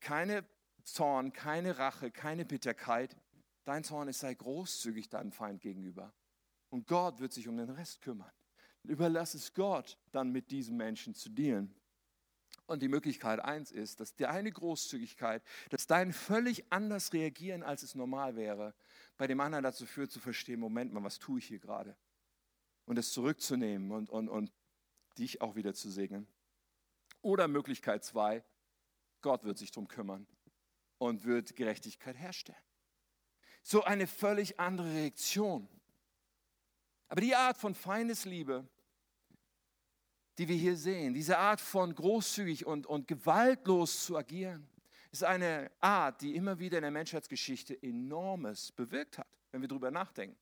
[0.00, 0.44] keine
[0.84, 3.16] Zorn, keine Rache, keine Bitterkeit.
[3.64, 6.12] Dein Zorn ist, sei großzügig deinem Feind gegenüber.
[6.70, 8.30] Und Gott wird sich um den Rest kümmern.
[8.84, 11.74] Überlass es Gott, dann mit diesem Menschen zu dealen.
[12.66, 17.94] Und die Möglichkeit eins ist, dass deine Großzügigkeit, dass dein völlig anders reagieren, als es
[17.94, 18.74] normal wäre,
[19.18, 21.96] bei dem anderen dazu führt, zu verstehen, Moment mal, was tue ich hier gerade?
[22.86, 24.52] Und es zurückzunehmen und, und, und
[25.18, 26.28] dich auch wieder zu segnen.
[27.22, 28.44] Oder Möglichkeit zwei,
[29.20, 30.26] Gott wird sich darum kümmern
[30.98, 32.58] und wird Gerechtigkeit herstellen.
[33.62, 35.68] So eine völlig andere Reaktion.
[37.08, 38.66] Aber die Art von Feindesliebe,
[40.38, 44.68] die wir hier sehen, diese Art von großzügig und, und gewaltlos zu agieren,
[45.10, 49.90] ist eine Art, die immer wieder in der Menschheitsgeschichte enormes bewirkt hat, wenn wir darüber
[49.90, 50.38] nachdenken.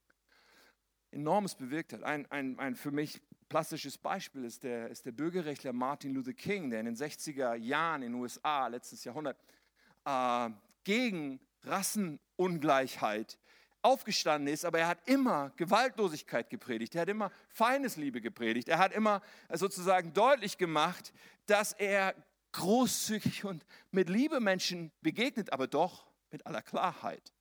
[1.11, 2.03] Enormes bewirkt hat.
[2.03, 6.71] Ein, ein, ein für mich plastisches Beispiel ist der, ist der Bürgerrechtler Martin Luther King,
[6.71, 9.39] der in den 60er Jahren in den USA, letztes Jahrhundert,
[10.05, 10.51] äh,
[10.85, 13.39] gegen Rassenungleichheit
[13.83, 18.93] aufgestanden ist, aber er hat immer Gewaltlosigkeit gepredigt, er hat immer Feindesliebe gepredigt, er hat
[18.93, 21.13] immer sozusagen deutlich gemacht,
[21.47, 22.15] dass er
[22.53, 27.33] großzügig und mit Liebe Menschen begegnet, aber doch mit aller Klarheit.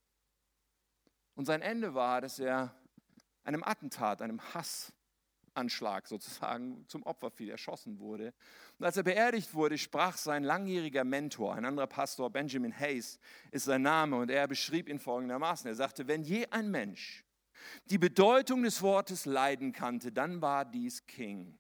[1.36, 2.74] Und sein Ende war, dass er
[3.44, 4.94] einem Attentat, einem Hass
[5.58, 8.34] Anschlag sozusagen zum Opfer fiel, erschossen wurde.
[8.78, 13.20] Und als er beerdigt wurde, sprach sein langjähriger Mentor, ein anderer Pastor, Benjamin Hayes
[13.52, 15.68] ist sein Name, und er beschrieb ihn folgendermaßen.
[15.68, 17.26] Er sagte, wenn je ein Mensch
[17.86, 21.58] die Bedeutung des Wortes Leiden kannte, dann war dies King.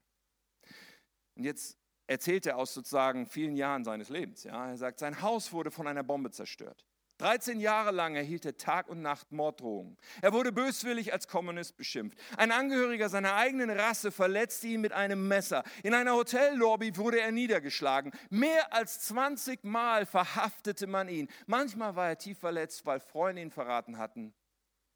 [1.35, 4.43] Und jetzt erzählt er aus sozusagen vielen Jahren seines Lebens.
[4.43, 4.69] Ja.
[4.69, 6.85] Er sagt, sein Haus wurde von einer Bombe zerstört.
[7.17, 9.97] 13 Jahre lang erhielt er Tag und Nacht Morddrohungen.
[10.21, 12.17] Er wurde böswillig als Kommunist beschimpft.
[12.37, 15.63] Ein Angehöriger seiner eigenen Rasse verletzte ihn mit einem Messer.
[15.83, 18.11] In einer Hotellobby wurde er niedergeschlagen.
[18.29, 21.27] Mehr als 20 Mal verhaftete man ihn.
[21.47, 24.33] Manchmal war er tief verletzt, weil Freunde ihn verraten hatten.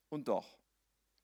[0.10, 0.61] Und doch,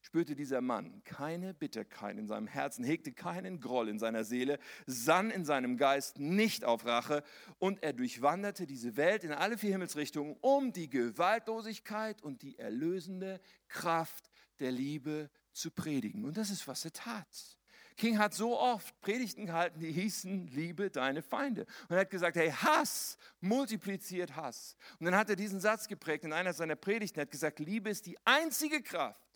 [0.08, 5.30] spürte dieser Mann keine Bitterkeit in seinem Herzen, hegte keinen Groll in seiner Seele, sann
[5.30, 7.22] in seinem Geist nicht auf Rache
[7.58, 13.38] und er durchwanderte diese Welt in alle vier Himmelsrichtungen, um die Gewaltlosigkeit und die erlösende
[13.68, 16.24] Kraft der Liebe zu predigen.
[16.24, 17.58] Und das ist, was er tat.
[17.98, 21.66] King hat so oft Predigten gehalten, die hießen, liebe deine Feinde.
[21.88, 24.74] Und er hat gesagt, hey, Hass multipliziert Hass.
[24.98, 27.90] Und dann hat er diesen Satz geprägt in einer seiner Predigten, er hat gesagt, Liebe
[27.90, 29.27] ist die einzige Kraft,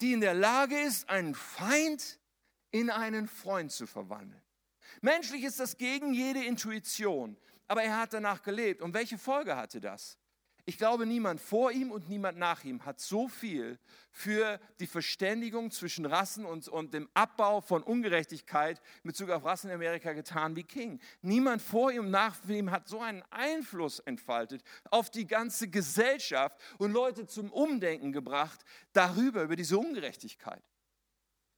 [0.00, 2.18] die in der Lage ist, einen Feind
[2.70, 4.42] in einen Freund zu verwandeln.
[5.00, 8.82] Menschlich ist das gegen jede Intuition, aber er hat danach gelebt.
[8.82, 10.18] Und welche Folge hatte das?
[10.68, 13.78] Ich glaube, niemand vor ihm und niemand nach ihm hat so viel
[14.10, 19.70] für die Verständigung zwischen Rassen und, und dem Abbau von Ungerechtigkeit in Bezug auf Rassen
[19.70, 20.98] in Amerika getan wie King.
[21.22, 26.58] Niemand vor ihm und nach ihm hat so einen Einfluss entfaltet auf die ganze Gesellschaft
[26.78, 30.64] und Leute zum Umdenken gebracht darüber, über diese Ungerechtigkeit.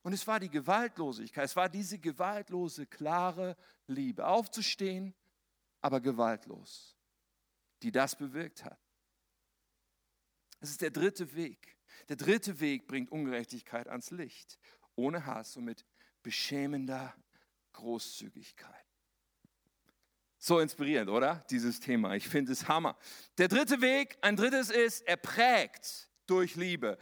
[0.03, 5.14] Und es war die Gewaltlosigkeit, es war diese gewaltlose, klare Liebe, aufzustehen,
[5.81, 6.94] aber gewaltlos,
[7.83, 8.79] die das bewirkt hat.
[10.61, 11.77] Das ist der dritte Weg.
[12.09, 14.59] Der dritte Weg bringt Ungerechtigkeit ans Licht,
[14.94, 15.85] ohne Hass und mit
[16.23, 17.14] beschämender
[17.73, 18.75] Großzügigkeit.
[20.38, 21.44] So inspirierend, oder?
[21.51, 22.14] Dieses Thema.
[22.14, 22.97] Ich finde es Hammer.
[23.38, 26.99] Der dritte Weg, ein drittes ist, er prägt durch Liebe.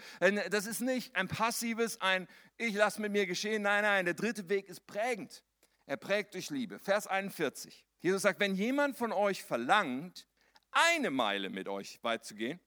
[0.51, 3.63] Das ist nicht ein passives, ein Ich lasse mit mir geschehen.
[3.63, 5.45] Nein, nein, der dritte Weg ist prägend.
[5.85, 6.79] Er prägt durch Liebe.
[6.79, 7.85] Vers 41.
[8.01, 10.27] Jesus sagt, wenn jemand von euch verlangt,
[10.71, 12.61] eine Meile mit euch weit zu gehen,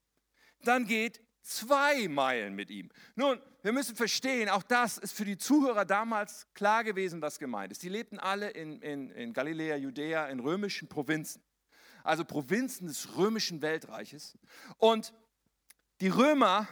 [0.64, 2.90] dann geht zwei Meilen mit ihm.
[3.14, 7.72] Nun, wir müssen verstehen, auch das ist für die Zuhörer damals klar gewesen, was gemeint
[7.72, 7.82] ist.
[7.82, 11.42] Die lebten alle in, in, in Galiläa, Judäa, in römischen Provinzen.
[12.02, 14.38] Also Provinzen des römischen Weltreiches.
[14.78, 15.12] Und
[16.00, 16.66] die Römer,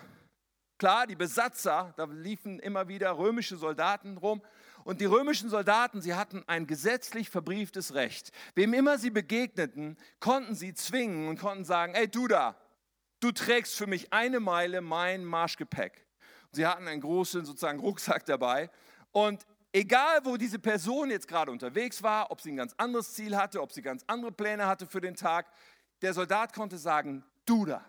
[0.78, 4.40] klar, die Besatzer, da liefen immer wieder römische Soldaten rum.
[4.84, 8.30] Und die römischen Soldaten, sie hatten ein gesetzlich verbrieftes Recht.
[8.54, 12.56] Wem immer sie begegneten, konnten sie zwingen und konnten sagen, ey du da,
[13.20, 16.06] du trägst für mich eine Meile mein Marschgepäck.
[16.52, 18.70] Sie hatten einen großen sozusagen Rucksack dabei
[19.12, 23.36] und egal wo diese Person jetzt gerade unterwegs war, ob sie ein ganz anderes Ziel
[23.36, 25.46] hatte, ob sie ganz andere Pläne hatte für den Tag,
[26.02, 27.84] der Soldat konnte sagen, du da.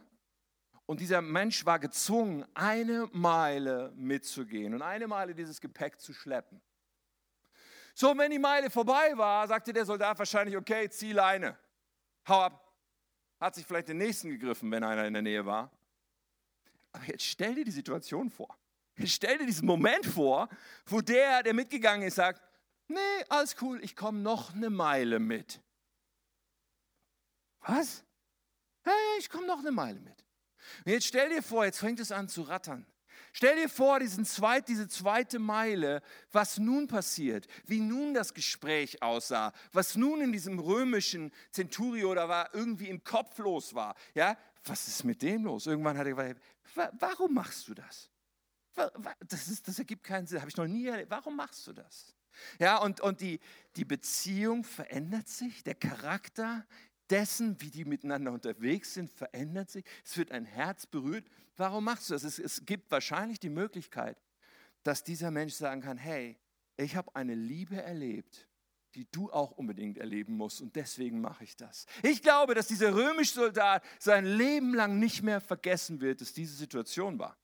[0.86, 6.62] Und dieser Mensch war gezwungen, eine Meile mitzugehen und eine Meile dieses Gepäck zu schleppen.
[7.94, 11.58] So, wenn die Meile vorbei war, sagte der Soldat wahrscheinlich, okay, zieh Leine,
[12.28, 12.69] hau ab
[13.40, 15.72] hat sich vielleicht den nächsten gegriffen, wenn einer in der Nähe war.
[16.92, 18.58] Aber jetzt stell dir die Situation vor.
[18.98, 20.50] Jetzt stell dir diesen Moment vor,
[20.86, 22.42] wo der, der mitgegangen ist, sagt,
[22.88, 22.98] nee,
[23.30, 25.62] alles cool, ich komme noch eine Meile mit.
[27.62, 28.04] Was?
[28.84, 30.26] Hey, ich komme noch eine Meile mit.
[30.86, 32.86] Und jetzt stell dir vor, jetzt fängt es an zu rattern.
[33.34, 39.02] Stell dir vor, diesen zweit, diese zweite Meile, was nun passiert, wie nun das Gespräch
[39.02, 43.96] aussah, was nun in diesem römischen Centurio da war, irgendwie im Kopf los war.
[44.14, 45.68] Ja, was ist mit dem los?
[45.68, 46.42] Irgendwann hat er gesagt,
[47.00, 48.10] warum machst du das?
[49.28, 51.12] Das, ist, das ergibt keinen Sinn, habe ich noch nie erlebt.
[51.12, 52.14] Warum machst du das?
[52.60, 53.40] Ja, und, und die,
[53.76, 56.66] die Beziehung verändert sich, der Charakter
[57.10, 59.84] dessen, wie die miteinander unterwegs sind, verändert sich.
[60.06, 61.26] Es wird ein Herz berührt.
[61.60, 62.24] Warum machst du das?
[62.24, 64.18] Es, es gibt wahrscheinlich die Möglichkeit,
[64.84, 66.40] dass dieser Mensch sagen kann, hey,
[66.78, 68.48] ich habe eine Liebe erlebt,
[68.96, 71.86] die du auch unbedingt erleben musst und deswegen mache ich das.
[72.02, 76.56] Ich glaube, dass dieser römische Soldat sein Leben lang nicht mehr vergessen wird, dass diese
[76.56, 77.38] Situation war.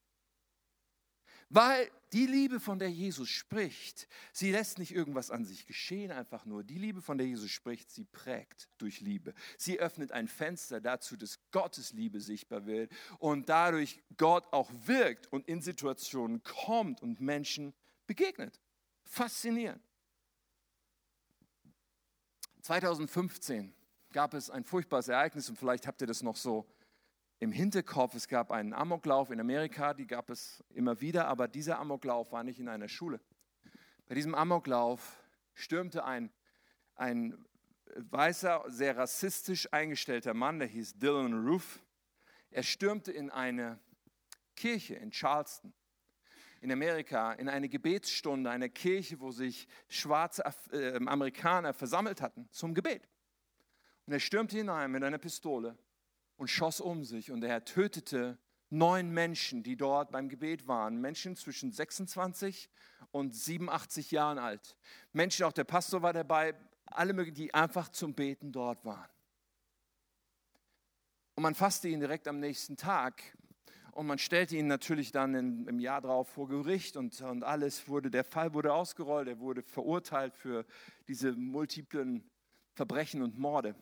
[1.50, 6.46] Weil die Liebe, von der Jesus spricht, sie lässt nicht irgendwas an sich geschehen, einfach
[6.46, 6.64] nur.
[6.64, 9.34] Die Liebe, von der Jesus spricht, sie prägt durch Liebe.
[9.58, 15.32] Sie öffnet ein Fenster dazu, dass Gottes Liebe sichtbar wird und dadurch Gott auch wirkt
[15.32, 17.74] und in Situationen kommt und Menschen
[18.08, 18.60] begegnet.
[19.04, 19.84] Faszinierend.
[22.62, 23.76] 2015
[24.12, 26.66] gab es ein furchtbares Ereignis und vielleicht habt ihr das noch so
[27.40, 31.80] im Hinterkopf, es gab einen Amoklauf in Amerika, die gab es immer wieder, aber dieser
[31.80, 33.20] Amoklauf war nicht in einer Schule.
[34.08, 35.22] Bei diesem Amoklauf
[35.54, 36.32] stürmte ein,
[36.96, 37.46] ein
[37.96, 41.84] weißer, sehr rassistisch eingestellter Mann, der hieß Dylan Roof.
[42.52, 43.80] Er stürmte in eine
[44.56, 45.74] Kirche in Charleston,
[46.62, 52.74] in Amerika, in eine Gebetsstunde, eine Kirche, wo sich schwarze äh, Amerikaner versammelt hatten zum
[52.74, 53.10] Gebet.
[54.06, 55.78] Und er stürmte hinein mit einer Pistole
[56.38, 58.38] und schoss um sich und er tötete
[58.70, 61.00] neun Menschen, die dort beim Gebet waren.
[61.00, 62.70] Menschen zwischen 26
[63.12, 64.76] und 87 Jahren alt.
[65.14, 69.10] Menschen, auch der Pastor war dabei, alle, die einfach zum Beten dort waren.
[71.36, 73.22] Und man fasste ihn direkt am nächsten Tag
[73.92, 77.88] und man stellte ihn natürlich dann in, im Jahr darauf vor Gericht und, und alles
[77.88, 80.66] wurde, der Fall wurde ausgerollt, er wurde verurteilt für
[81.08, 82.30] diese multiplen
[82.74, 83.76] Verbrechen und Morde.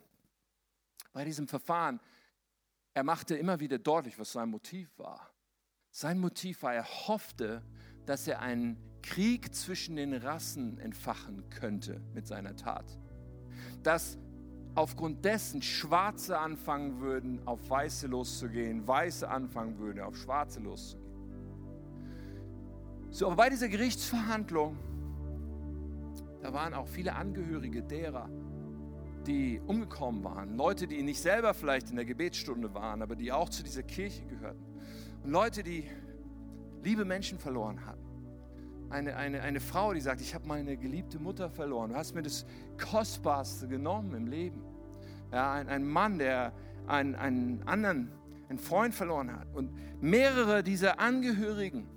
[1.13, 1.99] Bei diesem Verfahren
[2.93, 5.29] er machte immer wieder deutlich, was sein Motiv war.
[5.91, 7.63] Sein Motiv war, er hoffte,
[8.05, 12.85] dass er einen Krieg zwischen den Rassen entfachen könnte mit seiner Tat.
[13.83, 14.17] Dass
[14.75, 21.03] aufgrund dessen Schwarze anfangen würden, auf Weiße loszugehen, Weiße anfangen würden, auf Schwarze loszugehen.
[23.11, 24.77] So, aber bei dieser Gerichtsverhandlung,
[26.41, 28.29] da waren auch viele Angehörige derer,
[29.23, 33.49] die umgekommen waren, Leute, die nicht selber vielleicht in der Gebetsstunde waren, aber die auch
[33.49, 34.63] zu dieser Kirche gehörten.
[35.23, 35.85] Und Leute, die
[36.83, 38.03] liebe Menschen verloren hatten.
[38.89, 41.91] Eine, eine, eine Frau, die sagt, ich habe meine geliebte Mutter verloren.
[41.91, 42.45] Du hast mir das
[42.77, 44.61] Kostbarste genommen im Leben.
[45.31, 46.53] Ja, ein, ein Mann, der
[46.85, 48.11] einen, einen anderen,
[48.49, 49.47] einen Freund verloren hat.
[49.53, 51.87] Und mehrere dieser Angehörigen,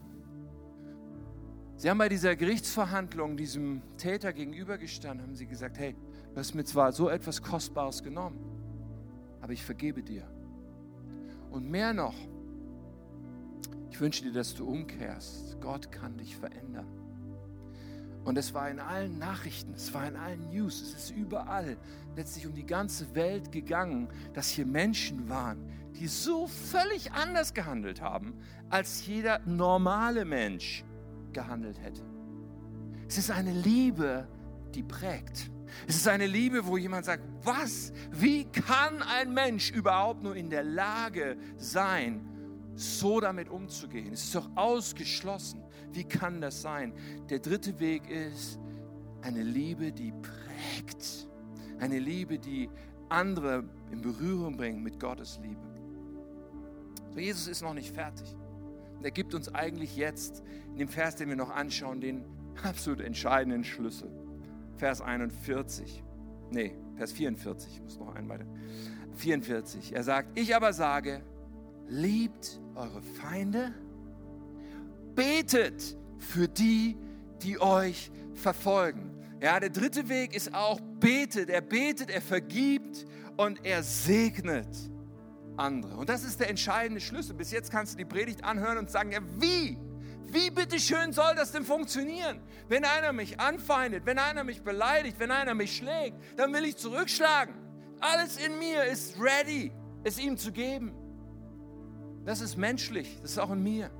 [1.76, 5.94] sie haben bei dieser Gerichtsverhandlung diesem Täter gegenübergestanden, haben sie gesagt, hey,
[6.36, 8.38] Du hast mir zwar so etwas Kostbares genommen,
[9.40, 10.22] aber ich vergebe dir.
[11.50, 12.12] Und mehr noch,
[13.90, 15.58] ich wünsche dir, dass du umkehrst.
[15.62, 16.88] Gott kann dich verändern.
[18.24, 21.78] Und es war in allen Nachrichten, es war in allen News, es ist überall
[22.16, 28.02] letztlich um die ganze Welt gegangen, dass hier Menschen waren, die so völlig anders gehandelt
[28.02, 28.34] haben,
[28.68, 30.84] als jeder normale Mensch
[31.32, 32.02] gehandelt hätte.
[33.08, 34.28] Es ist eine Liebe,
[34.74, 35.50] die prägt.
[35.86, 37.92] Es ist eine Liebe, wo jemand sagt, was?
[38.10, 42.26] Wie kann ein Mensch überhaupt nur in der Lage sein,
[42.74, 44.12] so damit umzugehen?
[44.12, 45.62] Es ist doch ausgeschlossen.
[45.92, 46.92] Wie kann das sein?
[47.30, 48.58] Der dritte Weg ist
[49.22, 51.28] eine Liebe, die prägt.
[51.78, 52.70] Eine Liebe, die
[53.08, 55.60] andere in Berührung bringt mit Gottes Liebe.
[57.12, 58.36] So, Jesus ist noch nicht fertig.
[59.02, 62.24] er gibt uns eigentlich jetzt in dem Vers, den wir noch anschauen, den
[62.62, 64.10] absolut entscheidenden Schlüssel.
[64.76, 66.02] Vers 41.
[66.50, 67.74] Nee, Vers 44.
[67.74, 68.46] Ich muss noch einen weiter.
[69.16, 69.94] 44.
[69.94, 71.22] Er sagt, ich aber sage,
[71.88, 73.72] liebt eure Feinde,
[75.14, 76.96] betet für die,
[77.42, 79.10] die euch verfolgen.
[79.40, 81.50] Ja, der dritte Weg ist auch betet.
[81.50, 83.06] Er betet, er vergibt
[83.36, 84.68] und er segnet
[85.56, 85.96] andere.
[85.96, 87.34] Und das ist der entscheidende Schlüssel.
[87.34, 89.78] Bis jetzt kannst du die Predigt anhören und sagen, ja, wie?
[90.36, 92.42] Wie bitteschön soll das denn funktionieren?
[92.68, 96.76] Wenn einer mich anfeindet, wenn einer mich beleidigt, wenn einer mich schlägt, dann will ich
[96.76, 97.54] zurückschlagen.
[98.00, 99.72] Alles in mir ist ready,
[100.04, 100.92] es ihm zu geben.
[102.26, 103.90] Das ist menschlich, das ist auch in mir.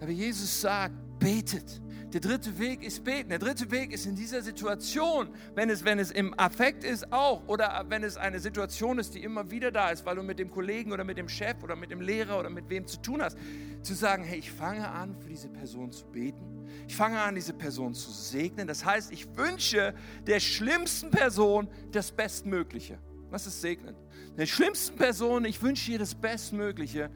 [0.00, 1.80] Aber Jesus sagt, betet.
[2.12, 3.28] Der dritte Weg ist beten.
[3.28, 7.46] Der dritte Weg ist in dieser Situation, wenn es, wenn es im Affekt ist, auch.
[7.46, 10.50] Oder wenn es eine Situation ist, die immer wieder da ist, weil du mit dem
[10.50, 13.38] Kollegen oder mit dem Chef oder mit dem Lehrer oder mit wem zu tun hast.
[13.82, 16.66] Zu sagen, hey, ich fange an, für diese Person zu beten.
[16.88, 18.66] Ich fange an, diese Person zu segnen.
[18.66, 19.94] Das heißt, ich wünsche
[20.26, 22.98] der schlimmsten Person das Bestmögliche.
[23.30, 23.94] Was ist segnen?
[24.36, 27.10] Der schlimmsten Person, ich wünsche ihr das Bestmögliche.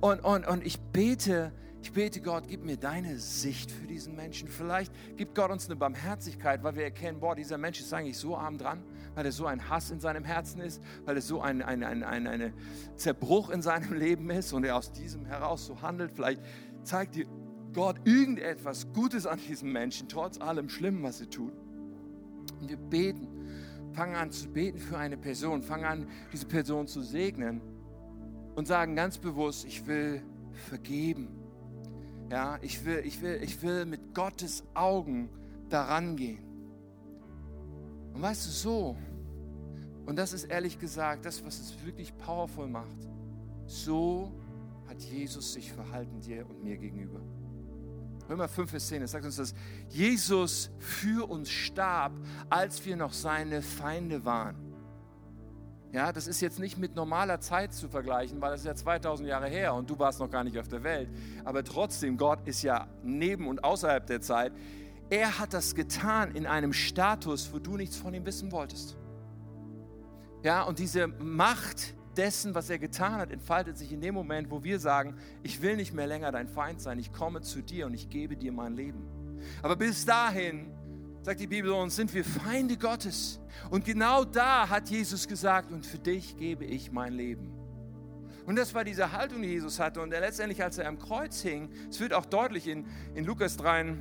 [0.00, 4.48] Und, und, und ich bete, ich bete Gott, gib mir deine Sicht für diesen Menschen.
[4.48, 8.36] Vielleicht gibt Gott uns eine Barmherzigkeit, weil wir erkennen, boah, dieser Mensch ist eigentlich so
[8.36, 8.82] arm dran,
[9.14, 12.02] weil er so ein Hass in seinem Herzen ist, weil er so ein, ein, ein,
[12.02, 12.52] ein eine
[12.96, 16.10] Zerbruch in seinem Leben ist und er aus diesem heraus so handelt.
[16.12, 16.42] Vielleicht
[16.82, 17.26] zeigt dir
[17.72, 21.52] Gott irgendetwas Gutes an diesem Menschen, trotz allem Schlimmen, was er tut.
[22.60, 23.28] Und wir beten,
[23.92, 27.60] fangen an zu beten für eine Person, fangen an, diese Person zu segnen
[28.56, 31.37] und sagen ganz bewusst, ich will vergeben
[32.30, 35.30] ja, ich will, ich will, ich will mit Gottes Augen
[35.68, 36.44] daran gehen.
[38.12, 38.96] Und weißt du, so,
[40.06, 43.08] und das ist ehrlich gesagt das, was es wirklich powerful macht,
[43.66, 44.32] so
[44.88, 47.20] hat Jesus sich verhalten dir und mir gegenüber.
[48.28, 49.54] Römer 5, Vers 10, es sagt uns, dass
[49.88, 52.12] Jesus für uns starb,
[52.50, 54.67] als wir noch seine Feinde waren.
[55.90, 59.26] Ja, das ist jetzt nicht mit normaler Zeit zu vergleichen, weil das ist ja 2000
[59.26, 61.08] Jahre her und du warst noch gar nicht auf der Welt.
[61.44, 64.52] Aber trotzdem, Gott ist ja neben und außerhalb der Zeit.
[65.08, 68.98] Er hat das getan in einem Status, wo du nichts von ihm wissen wolltest.
[70.42, 74.62] Ja, und diese Macht dessen, was er getan hat, entfaltet sich in dem Moment, wo
[74.62, 77.94] wir sagen, ich will nicht mehr länger dein Feind sein, ich komme zu dir und
[77.94, 79.08] ich gebe dir mein Leben.
[79.62, 80.70] Aber bis dahin
[81.28, 83.38] sagt die Bibel uns, sind wir Feinde Gottes.
[83.68, 87.52] Und genau da hat Jesus gesagt, und für dich gebe ich mein Leben.
[88.46, 90.00] Und das war diese Haltung, die Jesus hatte.
[90.00, 93.58] Und er letztendlich, als er am Kreuz hing, es wird auch deutlich in, in Lukas
[93.58, 93.94] 3,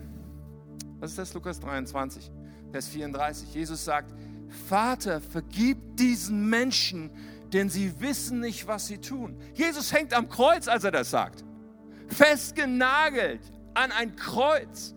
[0.99, 2.31] was ist das, Lukas 23,
[2.71, 3.53] Vers 34.
[3.53, 4.15] Jesus sagt,
[4.69, 7.11] Vater, vergib diesen Menschen,
[7.51, 9.37] denn sie wissen nicht, was sie tun.
[9.53, 11.43] Jesus hängt am Kreuz, als er das sagt.
[12.07, 13.41] Festgenagelt
[13.73, 14.95] an ein Kreuz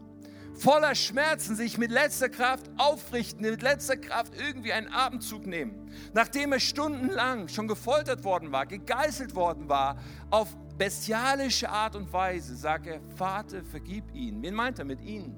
[0.60, 5.90] voller Schmerzen sich mit letzter Kraft aufrichten, mit letzter Kraft irgendwie einen Abendzug nehmen.
[6.12, 9.96] Nachdem er stundenlang schon gefoltert worden war, gegeißelt worden war,
[10.30, 14.42] auf bestialische Art und Weise, sagt er, Vater, vergib ihn.
[14.42, 15.34] Wen meint er mit ihnen?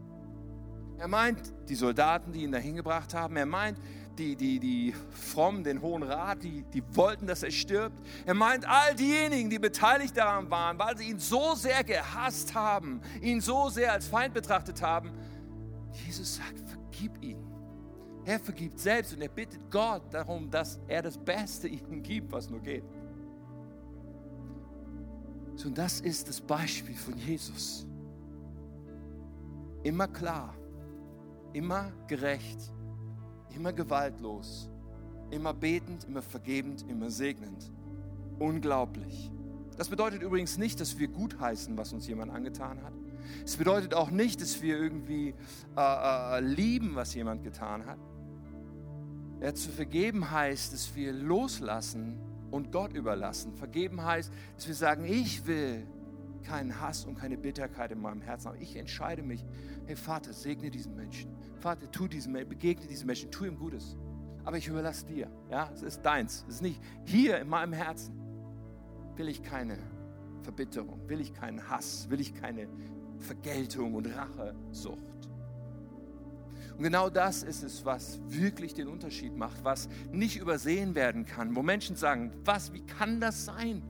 [0.98, 3.36] Er meint die Soldaten, die ihn dahin gebracht haben.
[3.36, 3.78] Er meint
[4.18, 7.98] die, die, die Frommen, den Hohen Rat, die, die wollten, dass er stirbt.
[8.26, 13.00] Er meint all diejenigen, die beteiligt daran waren, weil sie ihn so sehr gehasst haben,
[13.20, 15.12] ihn so sehr als Feind betrachtet haben.
[16.06, 17.38] Jesus sagt, vergib ihn.
[18.24, 22.48] Er vergibt selbst und er bittet Gott darum, dass er das Beste ihnen gibt, was
[22.48, 22.84] nur geht.
[25.56, 27.86] So, und das ist das Beispiel von Jesus.
[29.82, 30.54] Immer klar,
[31.52, 32.72] immer gerecht,
[33.54, 34.70] immer gewaltlos,
[35.30, 37.72] immer betend, immer vergebend, immer segnend.
[38.38, 39.30] Unglaublich.
[39.76, 42.92] Das bedeutet übrigens nicht, dass wir gutheißen, was uns jemand angetan hat.
[43.44, 45.34] Es bedeutet auch nicht, dass wir irgendwie
[45.76, 47.98] äh, äh, lieben, was jemand getan hat.
[49.40, 52.18] Ja, zu vergeben heißt, dass wir loslassen
[52.50, 53.54] und Gott überlassen.
[53.54, 55.86] Vergeben heißt, dass wir sagen, ich will
[56.42, 58.60] keinen Hass und keine Bitterkeit in meinem Herzen haben.
[58.60, 59.44] Ich entscheide mich,
[59.86, 61.30] hey Vater, segne diesen Menschen.
[61.62, 63.96] Vater, tu diesem begegne diesen Menschen, tu ihm Gutes.
[64.44, 65.30] Aber ich überlasse dir.
[65.48, 66.44] Ja, es ist deins.
[66.48, 68.12] Es ist nicht hier in meinem Herzen.
[69.14, 69.78] Will ich keine
[70.42, 72.68] Verbitterung, will ich keinen Hass, will ich keine
[73.18, 74.98] Vergeltung und Rachesucht.
[76.76, 81.54] Und genau das ist es, was wirklich den Unterschied macht, was nicht übersehen werden kann,
[81.54, 83.82] wo Menschen sagen, was, wie kann das sein?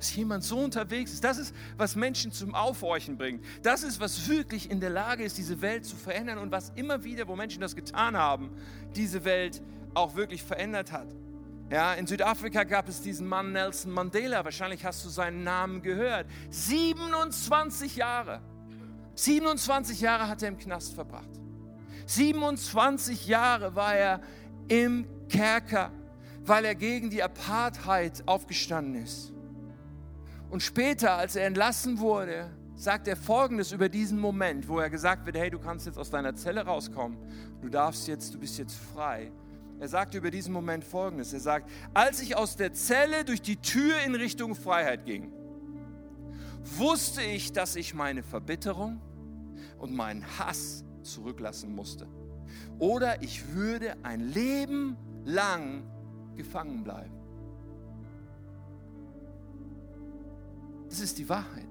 [0.00, 1.22] Dass jemand so unterwegs ist.
[1.22, 3.44] Das ist, was Menschen zum Aufhorchen bringt.
[3.62, 7.04] Das ist, was wirklich in der Lage ist, diese Welt zu verändern und was immer
[7.04, 8.50] wieder, wo Menschen das getan haben,
[8.96, 9.60] diese Welt
[9.92, 11.06] auch wirklich verändert hat.
[11.70, 14.42] Ja, in Südafrika gab es diesen Mann Nelson Mandela.
[14.42, 16.26] Wahrscheinlich hast du seinen Namen gehört.
[16.48, 18.40] 27 Jahre.
[19.16, 21.28] 27 Jahre hat er im Knast verbracht.
[22.06, 24.20] 27 Jahre war er
[24.68, 25.92] im Kerker,
[26.42, 29.32] weil er gegen die Apartheid aufgestanden ist.
[30.50, 35.24] Und später, als er entlassen wurde, sagt er Folgendes über diesen Moment, wo er gesagt
[35.24, 37.18] wird, hey, du kannst jetzt aus deiner Zelle rauskommen,
[37.60, 39.30] du darfst jetzt, du bist jetzt frei.
[39.78, 43.56] Er sagt über diesen Moment Folgendes, er sagt, als ich aus der Zelle durch die
[43.56, 45.32] Tür in Richtung Freiheit ging,
[46.64, 49.00] wusste ich, dass ich meine Verbitterung
[49.78, 52.08] und meinen Hass zurücklassen musste.
[52.78, 55.84] Oder ich würde ein Leben lang
[56.36, 57.19] gefangen bleiben.
[60.90, 61.68] Das ist die Wahrheit.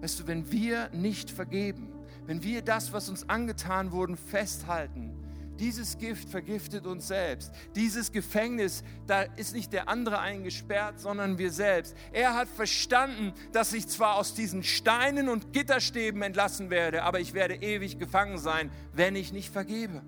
[0.00, 1.92] Weißt du, wenn wir nicht vergeben,
[2.26, 5.12] wenn wir das, was uns angetan wurde, festhalten,
[5.58, 7.52] dieses Gift vergiftet uns selbst.
[7.74, 11.96] Dieses Gefängnis, da ist nicht der andere eingesperrt, sondern wir selbst.
[12.12, 17.34] Er hat verstanden, dass ich zwar aus diesen Steinen und Gitterstäben entlassen werde, aber ich
[17.34, 20.02] werde ewig gefangen sein, wenn ich nicht vergebe.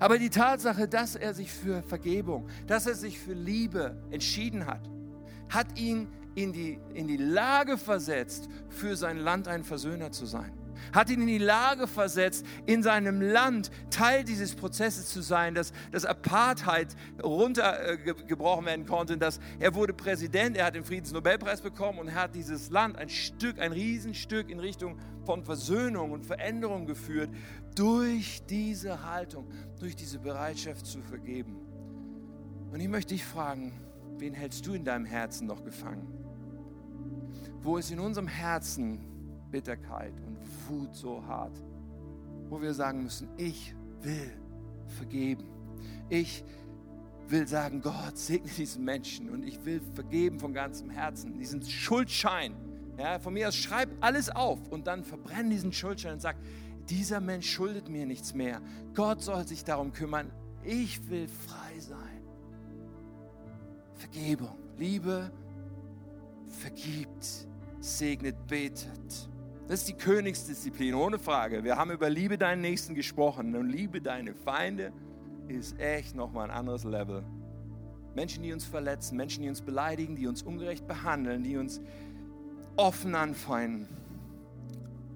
[0.00, 4.90] Aber die Tatsache, dass er sich für Vergebung, dass er sich für Liebe entschieden hat,
[5.48, 10.52] hat ihn in die, in die Lage versetzt, für sein Land ein Versöhner zu sein.
[10.92, 15.72] Hat ihn in die Lage versetzt, in seinem Land Teil dieses Prozesses zu sein, dass
[15.90, 19.16] das Apartheid runtergebrochen werden konnte.
[19.16, 23.58] Dass er wurde Präsident, er hat den Friedensnobelpreis bekommen und hat dieses Land ein Stück,
[23.58, 27.30] ein Riesenstück in Richtung von Versöhnung und Veränderung geführt
[27.74, 29.48] durch diese Haltung,
[29.80, 31.56] durch diese Bereitschaft zu vergeben.
[32.70, 33.72] Und ich möchte dich fragen,
[34.18, 36.25] wen hältst du in deinem Herzen noch gefangen?
[37.62, 39.00] Wo ist in unserem Herzen
[39.50, 40.38] Bitterkeit und
[40.68, 41.62] Wut so hart,
[42.48, 44.32] wo wir sagen müssen, ich will
[44.86, 45.44] vergeben.
[46.08, 46.44] Ich
[47.28, 52.54] will sagen, Gott segne diesen Menschen und ich will vergeben von ganzem Herzen, diesen Schuldschein.
[52.98, 56.36] Ja, von mir aus schreib alles auf und dann verbrenn diesen Schuldschein und sag,
[56.88, 58.60] dieser Mensch schuldet mir nichts mehr.
[58.94, 60.30] Gott soll sich darum kümmern.
[60.64, 62.22] Ich will frei sein.
[63.94, 65.30] Vergebung, Liebe
[66.56, 67.46] vergibt
[67.80, 69.28] segnet, betet.
[69.68, 71.64] Das ist die Königsdisziplin, ohne Frage.
[71.64, 74.92] Wir haben über Liebe deinen Nächsten gesprochen und Liebe deine Feinde
[75.48, 77.24] ist echt nochmal ein anderes Level.
[78.14, 81.80] Menschen, die uns verletzen, Menschen, die uns beleidigen, die uns ungerecht behandeln, die uns
[82.76, 83.88] offen anfeinden,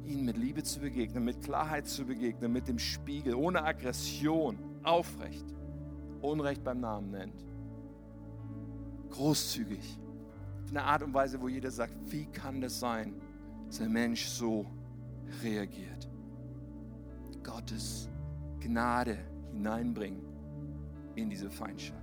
[0.04, 5.46] ihnen mit Liebe zu begegnen, mit Klarheit zu begegnen, mit dem Spiegel, ohne Aggression, aufrecht,
[6.20, 7.44] Unrecht beim Namen nennt,
[9.10, 9.99] großzügig
[10.70, 13.14] eine Art und Weise, wo jeder sagt, wie kann das sein,
[13.66, 14.66] dass ein Mensch so
[15.42, 16.08] reagiert?
[17.42, 18.08] Gottes
[18.60, 19.18] Gnade
[19.52, 20.22] hineinbringen
[21.14, 21.98] in diese Feindschaft.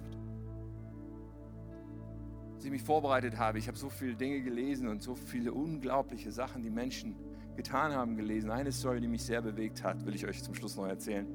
[2.55, 6.32] Als ich mich vorbereitet habe, ich habe so viele Dinge gelesen und so viele unglaubliche
[6.32, 7.15] Sachen, die Menschen
[7.55, 8.49] getan haben, gelesen.
[8.49, 11.28] Eine Story, die mich sehr bewegt hat, will ich euch zum Schluss noch erzählen.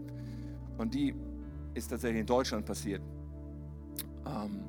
[0.78, 1.14] Und die
[1.74, 3.03] ist tatsächlich in Deutschland passiert.
[4.26, 4.64] Ähm,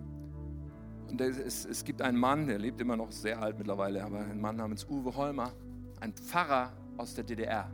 [1.22, 4.56] es, es gibt einen Mann, der lebt immer noch sehr alt mittlerweile, aber ein Mann
[4.56, 5.52] namens Uwe Holmer,
[6.00, 7.70] ein Pfarrer aus der DDR,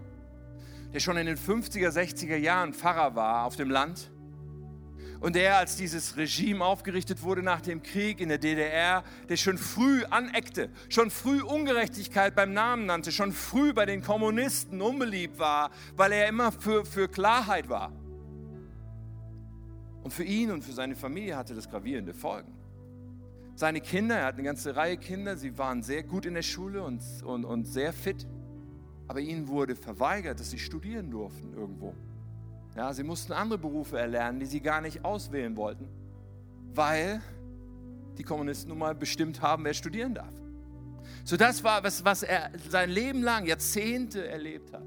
[0.94, 4.12] der schon in den 50er, 60er Jahren Pfarrer war auf dem Land.
[5.20, 9.58] Und der, als dieses Regime aufgerichtet wurde nach dem Krieg in der DDR, der schon
[9.58, 15.72] früh aneckte, schon früh Ungerechtigkeit beim Namen nannte, schon früh bei den Kommunisten unbeliebt war,
[15.98, 17.92] weil er immer für, für Klarheit war.
[20.04, 22.59] Und für ihn und für seine Familie hatte das gravierende Folgen.
[23.60, 26.82] Seine Kinder, er hat eine ganze Reihe Kinder, sie waren sehr gut in der Schule
[26.82, 28.26] und, und, und sehr fit,
[29.10, 31.94] aber ihnen wurde verweigert, dass sie studieren durften irgendwo.
[32.78, 35.90] Ja, sie mussten andere Berufe erlernen, die sie gar nicht auswählen wollten,
[36.74, 37.22] weil
[38.18, 40.34] die Kommunisten nun mal bestimmt haben, wer studieren darf.
[41.26, 44.86] So das war, was, was er sein Leben lang, Jahrzehnte erlebt hat.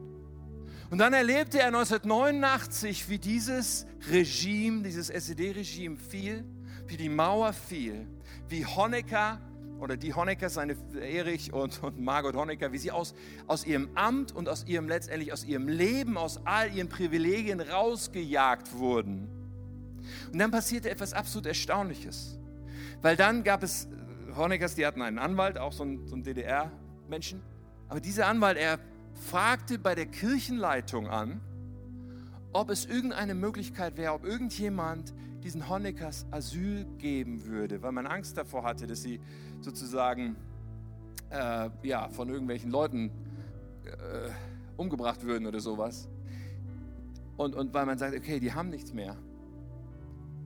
[0.88, 6.42] Und dann erlebte er 1989, wie dieses Regime, dieses SED-Regime fiel,
[6.92, 8.06] wie die Mauer fiel,
[8.48, 9.40] wie Honecker
[9.80, 13.14] oder die Honecker, seine Erich und, und Margot Honecker, wie sie aus,
[13.46, 18.74] aus ihrem Amt und aus ihrem letztendlich aus ihrem Leben, aus all ihren Privilegien rausgejagt
[18.74, 19.26] wurden.
[20.30, 22.38] Und dann passierte etwas absolut Erstaunliches.
[23.00, 23.88] Weil dann gab es
[24.36, 27.40] Honeckers, die hatten einen Anwalt, auch so ein, so ein DDR-Menschen.
[27.88, 28.78] Aber dieser Anwalt, er
[29.30, 31.40] fragte bei der Kirchenleitung an,
[32.52, 38.36] ob es irgendeine Möglichkeit wäre, ob irgendjemand diesen Honeckers Asyl geben würde, weil man Angst
[38.36, 39.20] davor hatte, dass sie
[39.60, 40.36] sozusagen
[41.30, 43.10] äh, ja, von irgendwelchen Leuten
[43.84, 44.30] äh,
[44.76, 46.08] umgebracht würden oder sowas.
[47.36, 49.16] Und, und weil man sagt, okay, die haben nichts mehr.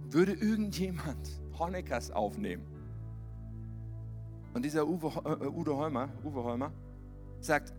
[0.09, 2.65] Würde irgendjemand Honeckers aufnehmen?
[4.55, 6.73] Und dieser Uwe, äh, Udo Holmer, Uwe Holmer
[7.41, 7.75] sagt,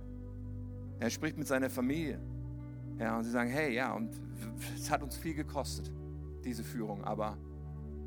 [0.99, 2.19] er spricht mit seiner Familie.
[2.99, 4.11] Ja, und sie sagen, hey, ja, und
[4.75, 5.91] es hat uns viel gekostet,
[6.47, 7.37] diese Führung, aber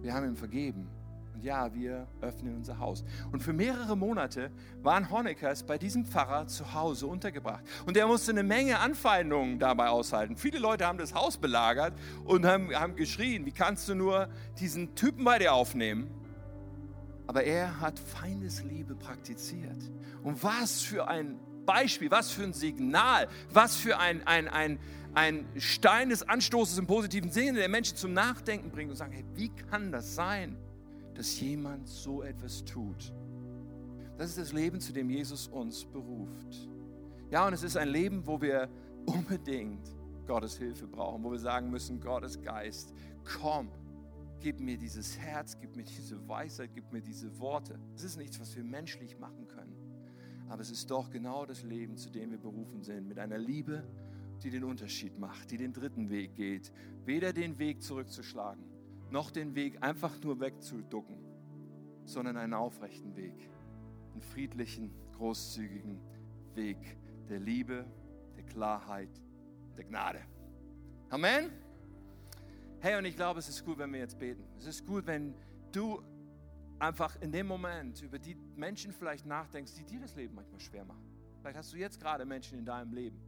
[0.01, 0.88] wir haben ihm vergeben.
[1.34, 3.05] Und ja, wir öffnen unser Haus.
[3.32, 4.51] Und für mehrere Monate
[4.82, 7.62] waren Honeckers bei diesem Pfarrer zu Hause untergebracht.
[7.86, 10.36] Und er musste eine Menge Anfeindungen dabei aushalten.
[10.36, 14.28] Viele Leute haben das Haus belagert und haben, haben geschrien, wie kannst du nur
[14.59, 16.11] diesen Typen bei dir aufnehmen?
[17.30, 19.88] aber er hat Feindesliebe praktiziert.
[20.24, 24.80] Und was für ein Beispiel, was für ein Signal, was für ein, ein, ein,
[25.15, 29.25] ein Stein des Anstoßes im positiven Sinne, der Menschen zum Nachdenken bringt und sagt, hey,
[29.35, 30.57] wie kann das sein,
[31.15, 33.13] dass jemand so etwas tut?
[34.19, 36.69] Das ist das Leben, zu dem Jesus uns beruft.
[37.31, 38.69] Ja, und es ist ein Leben, wo wir
[39.07, 39.89] unbedingt
[40.27, 42.93] Gottes Hilfe brauchen, wo wir sagen müssen, Gottes Geist,
[43.25, 43.71] komm
[44.41, 47.79] Gib mir dieses Herz, gib mir diese Weisheit, gib mir diese Worte.
[47.95, 49.77] Es ist nichts, was wir menschlich machen können.
[50.49, 53.07] Aber es ist doch genau das Leben, zu dem wir berufen sind.
[53.07, 53.85] Mit einer Liebe,
[54.43, 56.72] die den Unterschied macht, die den dritten Weg geht.
[57.05, 58.64] Weder den Weg zurückzuschlagen,
[59.11, 61.18] noch den Weg einfach nur wegzuducken,
[62.05, 63.49] sondern einen aufrechten Weg.
[64.12, 66.01] Einen friedlichen, großzügigen
[66.55, 66.78] Weg
[67.28, 67.84] der Liebe,
[68.36, 69.11] der Klarheit,
[69.76, 70.20] der Gnade.
[71.11, 71.51] Amen.
[72.80, 74.43] Hey, und ich glaube, es ist gut, wenn wir jetzt beten.
[74.59, 75.34] Es ist gut, wenn
[75.70, 76.03] du
[76.78, 80.84] einfach in dem Moment über die Menschen vielleicht nachdenkst, die dir das Leben manchmal schwer
[80.84, 81.05] machen.
[81.41, 83.20] Vielleicht hast du jetzt gerade Menschen in deinem Leben,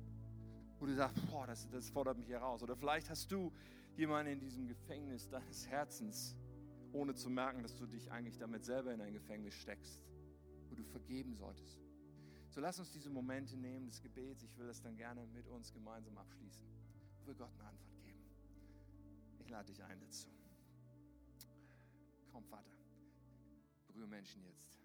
[0.83, 2.63] wo du sagst, boah, das, das fordert mich heraus.
[2.63, 3.53] Oder vielleicht hast du
[3.97, 6.37] jemanden in diesem Gefängnis deines Herzens,
[6.93, 10.03] ohne zu merken, dass du dich eigentlich damit selber in ein Gefängnis steckst,
[10.69, 11.81] wo du vergeben solltest.
[12.51, 14.43] So lass uns diese Momente nehmen des Gebets.
[14.43, 16.67] Ich will das dann gerne mit uns gemeinsam abschließen,
[17.21, 17.93] wo wir Gott eine Antwort
[19.53, 20.29] lade dich ein dazu.
[22.33, 22.73] Komm, Vater,
[23.87, 24.82] berühre Menschen jetzt.